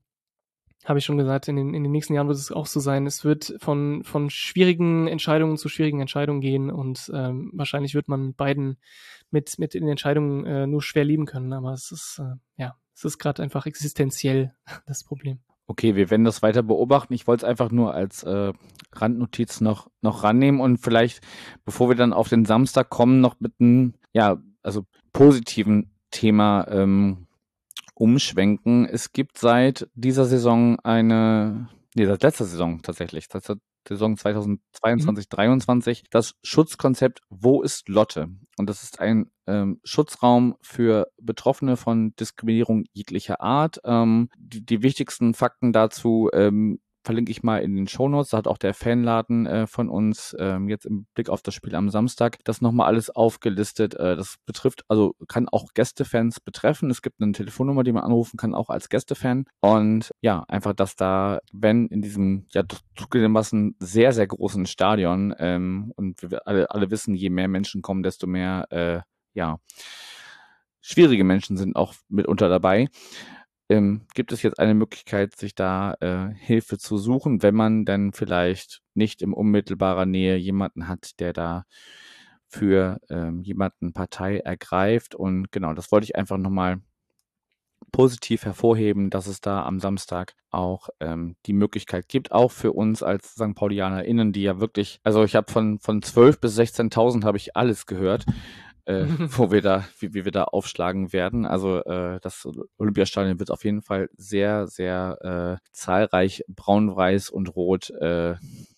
[0.86, 3.06] habe ich schon gesagt, in den, in den nächsten Jahren wird es auch so sein.
[3.06, 8.34] Es wird von, von schwierigen Entscheidungen zu schwierigen Entscheidungen gehen und ähm, wahrscheinlich wird man
[8.34, 8.78] beiden
[9.32, 11.54] mit, mit den Entscheidungen äh, nur schwer lieben können.
[11.54, 14.54] Aber es ist, äh, ja, es ist gerade einfach existenziell
[14.86, 15.40] das Problem.
[15.66, 17.14] Okay, wir werden das weiter beobachten.
[17.14, 18.52] Ich wollte es einfach nur als äh,
[18.92, 21.22] Randnotiz noch, noch rannehmen und vielleicht,
[21.64, 27.28] bevor wir dann auf den Samstag kommen, noch mit einem, ja, also positiven Thema ähm,
[27.94, 28.86] umschwenken.
[28.86, 35.26] Es gibt seit dieser Saison eine, nee, seit letzter Saison tatsächlich, seit der Saison 2022,
[35.26, 35.36] mhm.
[35.36, 38.30] 23, das Schutzkonzept Wo ist Lotte?
[38.58, 43.80] Und das ist ein ähm, Schutzraum für Betroffene von Diskriminierung jeglicher Art.
[43.84, 48.32] Ähm, die, die wichtigsten Fakten dazu ähm, verlinke ich mal in den Shownotes.
[48.32, 51.76] Da hat auch der Fanladen äh, von uns ähm, jetzt im Blick auf das Spiel
[51.76, 53.96] am Samstag das nochmal alles aufgelistet.
[53.96, 56.90] Äh, das betrifft, also kann auch Gästefans betreffen.
[56.90, 59.46] Es gibt eine Telefonnummer, die man anrufen kann, auch als Gästefan.
[59.62, 62.64] Und ja, einfach, dass da, wenn in diesem ja
[62.96, 68.04] zugegebenermaßen sehr, sehr großen Stadion ähm, und wir alle, alle wissen, je mehr Menschen kommen,
[68.04, 69.02] desto mehr äh,
[69.34, 69.60] ja
[70.82, 72.90] schwierige Menschen sind auch mitunter dabei
[73.74, 78.14] ähm, gibt es jetzt eine Möglichkeit, sich da äh, Hilfe zu suchen, wenn man dann
[78.14, 81.66] vielleicht nicht in unmittelbarer Nähe jemanden hat, der da
[82.48, 85.16] für ähm, jemanden Partei ergreift.
[85.16, 86.82] Und genau, das wollte ich einfach nochmal
[87.92, 93.04] positiv hervorheben, dass es da am Samstag auch ähm, die Möglichkeit gibt, auch für uns
[93.04, 93.56] als St.
[93.56, 97.86] PaulianerInnen, die ja wirklich, also ich habe von, von 12 bis 16.000 habe ich alles
[97.86, 98.26] gehört
[98.86, 99.06] äh,
[99.38, 101.46] wo wir da, wie, wie wir da aufschlagen werden.
[101.46, 107.90] Also äh, das Olympiastadion wird auf jeden Fall sehr, sehr äh, zahlreich braun-weiß und rot
[108.02, 108.36] äh,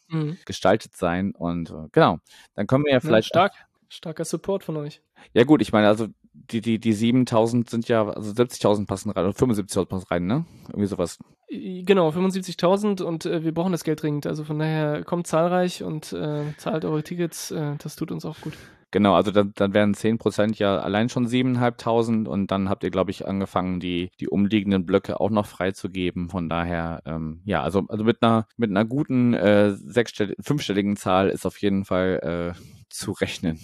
[0.07, 0.37] mhm.
[0.45, 1.33] gestaltet sein.
[1.35, 2.19] Und äh, genau,
[2.53, 3.27] dann können wir ja vielleicht.
[3.27, 3.53] Ja, stark,
[3.89, 5.01] starker Support von euch.
[5.33, 6.07] Ja gut, ich meine, also
[6.51, 10.45] die, die, die 7000 sind ja, also 70.000 passen rein, oder 75.000 passen rein, ne?
[10.67, 11.17] Irgendwie sowas.
[11.49, 14.27] Genau, 75.000 und äh, wir brauchen das Geld dringend.
[14.27, 17.51] Also von daher kommt zahlreich und äh, zahlt eure Tickets.
[17.51, 18.53] Äh, das tut uns auch gut.
[18.91, 23.11] Genau, also dann, dann wären 10% ja allein schon 7.500 und dann habt ihr, glaube
[23.11, 26.29] ich, angefangen, die, die umliegenden Blöcke auch noch freizugeben.
[26.29, 31.29] Von daher, ähm, ja, also, also mit einer, mit einer guten äh, sechsstelligen, fünfstelligen Zahl
[31.29, 32.59] ist auf jeden Fall äh,
[32.89, 33.59] zu rechnen.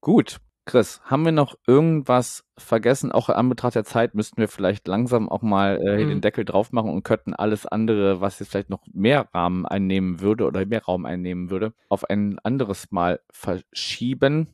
[0.00, 0.38] Gut,
[0.68, 3.10] Chris, haben wir noch irgendwas vergessen?
[3.10, 6.08] Auch in Anbetracht der Zeit müssten wir vielleicht langsam auch mal äh, mhm.
[6.10, 10.20] den Deckel drauf machen und könnten alles andere, was jetzt vielleicht noch mehr Rahmen einnehmen
[10.20, 14.48] würde oder mehr Raum einnehmen würde, auf ein anderes Mal verschieben.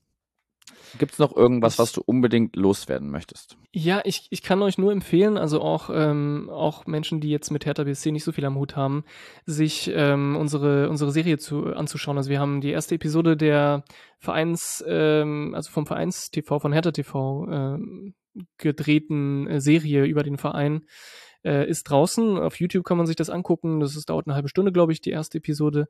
[0.99, 3.57] Gibt es noch irgendwas, was du unbedingt loswerden möchtest?
[3.72, 7.66] Ja, ich, ich kann euch nur empfehlen, also auch, ähm, auch Menschen, die jetzt mit
[7.66, 9.05] Hertha BSC nicht so viel am Hut haben,
[9.47, 12.16] sich ähm, unsere, unsere Serie zu, anzuschauen.
[12.16, 13.85] Also wir haben die erste Episode der
[14.18, 18.14] Vereins, ähm, also vom Vereins TV, von Hertha TV ähm,
[18.59, 20.83] gedrehten äh, Serie über den Verein
[21.45, 22.38] äh, ist draußen.
[22.38, 23.80] Auf YouTube kann man sich das angucken.
[23.80, 25.86] Das ist, dauert eine halbe Stunde, glaube ich, die erste Episode.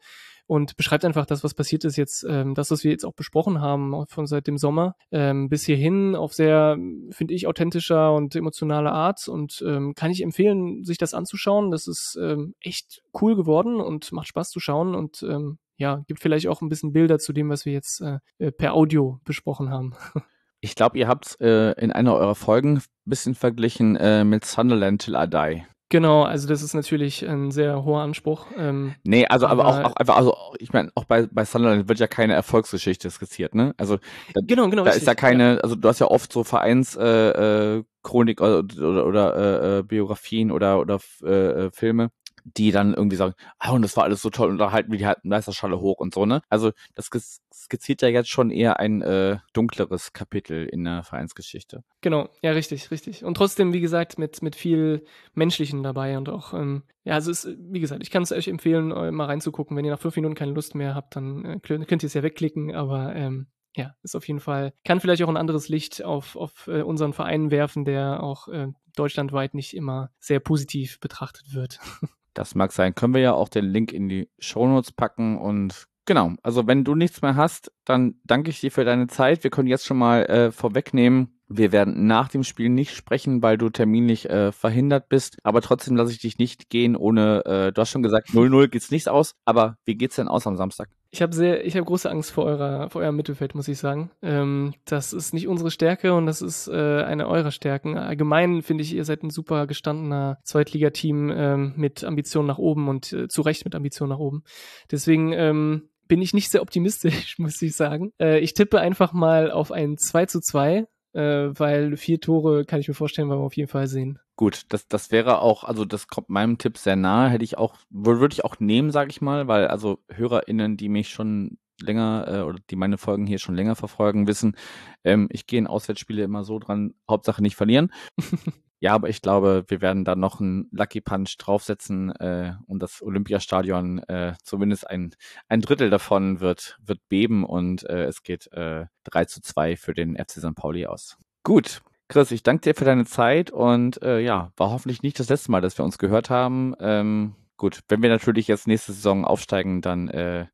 [0.46, 3.60] Und beschreibt einfach das, was passiert ist jetzt, ähm, das, was wir jetzt auch besprochen
[3.60, 6.76] haben von seit dem Sommer ähm, bis hierhin auf sehr,
[7.10, 9.28] finde ich, authentischer und emotionaler Art.
[9.28, 11.70] Und ähm, kann ich empfehlen, sich das anzuschauen.
[11.70, 16.20] Das ist ähm, echt cool geworden und macht Spaß zu schauen und ähm, ja, gibt
[16.20, 18.20] vielleicht auch ein bisschen Bilder zu dem, was wir jetzt äh,
[18.52, 19.94] per Audio besprochen haben.
[20.64, 25.02] Ich glaube, ihr habt äh, in einer eurer Folgen ein bisschen verglichen äh, mit Sunderland
[25.02, 25.62] Till I Die.
[25.90, 28.46] Genau, also das ist natürlich ein sehr hoher Anspruch.
[28.56, 31.86] Ähm, nee, also aber, aber auch, auch, einfach, also ich meine, auch bei, bei Sunderland
[31.90, 33.74] wird ja keine Erfolgsgeschichte skizziert, ne?
[33.76, 33.98] Also
[34.32, 34.84] da, genau, genau.
[34.84, 35.60] Da richtig, ist ja keine, ja.
[35.60, 39.82] also du hast ja oft so Vereins äh, äh, Chronik oder, oder, oder äh, äh,
[39.82, 42.08] Biografien oder, oder äh, äh, Filme,
[42.44, 44.98] die dann irgendwie sagen, ah, und das war alles so toll und da halten wir
[44.98, 46.42] die halt Meisterschale hoch und so, ne?
[46.48, 47.10] Also das
[47.52, 51.82] skizziert ja jetzt schon eher ein äh, dunkleres Kapitel in der Vereinsgeschichte.
[52.02, 53.24] Genau, ja, richtig, richtig.
[53.24, 57.44] Und trotzdem, wie gesagt, mit, mit viel Menschlichen dabei und auch, ähm, ja, also es
[57.44, 59.76] ist, wie gesagt, ich kann es euch empfehlen, mal reinzugucken.
[59.76, 62.22] Wenn ihr nach fünf Minuten keine Lust mehr habt, dann äh, könnt ihr es ja
[62.22, 66.36] wegklicken, aber ähm, ja, ist auf jeden Fall, kann vielleicht auch ein anderes Licht auf,
[66.36, 71.80] auf äh, unseren Verein werfen, der auch äh, deutschlandweit nicht immer sehr positiv betrachtet wird.
[72.34, 72.94] Das mag sein.
[72.94, 76.32] Können wir ja auch den Link in die Shownotes packen und genau.
[76.42, 79.44] Also wenn du nichts mehr hast, dann danke ich dir für deine Zeit.
[79.44, 83.58] Wir können jetzt schon mal äh, vorwegnehmen, wir werden nach dem Spiel nicht sprechen, weil
[83.58, 85.36] du terminlich äh, verhindert bist.
[85.42, 88.90] Aber trotzdem lasse ich dich nicht gehen ohne, äh, du hast schon gesagt, 0-0 geht's
[88.90, 89.34] nicht aus.
[89.44, 90.88] Aber wie geht's denn aus am Samstag?
[91.10, 94.10] Ich habe sehr, ich habe große Angst vor eurer, vor eurem Mittelfeld, muss ich sagen.
[94.20, 97.96] Ähm, das ist nicht unsere Stärke und das ist äh, eine eurer Stärken.
[97.96, 103.12] Allgemein finde ich, ihr seid ein super gestandener Zweitligateam ähm, mit Ambitionen nach oben und
[103.12, 104.42] äh, zu Recht mit Ambitionen nach oben.
[104.90, 108.10] Deswegen ähm, bin ich nicht sehr optimistisch, muss ich sagen.
[108.20, 110.84] Äh, ich tippe einfach mal auf ein 2 zu 2 äh,
[111.20, 114.18] weil vier Tore kann ich mir vorstellen, wollen wir auf jeden Fall sehen.
[114.36, 117.76] Gut, das, das wäre auch, also das kommt meinem Tipp sehr nahe, hätte ich auch,
[117.90, 122.40] würde ich auch nehmen, sage ich mal, weil also HörerInnen, die mich schon länger äh,
[122.40, 124.56] oder die meine Folgen hier schon länger verfolgen, wissen,
[125.04, 127.92] ähm, ich gehe in Auswärtsspiele immer so dran, Hauptsache nicht verlieren.
[128.84, 133.00] Ja, aber ich glaube, wir werden da noch einen Lucky Punch draufsetzen äh, und das
[133.00, 135.14] Olympiastadion, äh, zumindest ein,
[135.48, 139.94] ein Drittel davon wird, wird beben und äh, es geht äh, 3 zu 2 für
[139.94, 140.54] den FC St.
[140.54, 141.16] Pauli aus.
[141.44, 145.30] Gut, Chris, ich danke dir für deine Zeit und äh, ja, war hoffentlich nicht das
[145.30, 146.74] letzte Mal, dass wir uns gehört haben.
[146.78, 150.44] Ähm, gut, wenn wir natürlich jetzt nächste Saison aufsteigen, dann äh,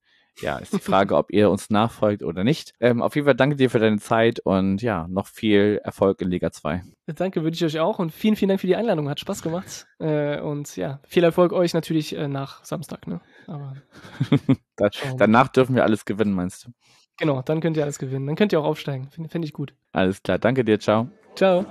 [0.41, 2.73] ja, ist die Frage, ob ihr uns nachfolgt oder nicht.
[2.81, 6.31] Ähm, auf jeden Fall danke dir für deine Zeit und ja, noch viel Erfolg in
[6.31, 6.83] Liga 2.
[7.07, 9.09] Danke, wünsche ich euch auch und vielen, vielen Dank für die Einladung.
[9.09, 9.87] Hat Spaß gemacht.
[9.99, 13.07] Äh, und ja, viel Erfolg euch natürlich äh, nach Samstag.
[13.07, 13.21] Ne?
[13.47, 13.75] Aber,
[14.77, 16.71] da, danach dürfen wir alles gewinnen, meinst du?
[17.19, 18.27] Genau, dann könnt ihr alles gewinnen.
[18.27, 19.11] Dann könnt ihr auch aufsteigen.
[19.11, 19.75] Finde find ich gut.
[19.93, 21.09] Alles klar, danke dir, ciao.
[21.35, 21.67] Ciao.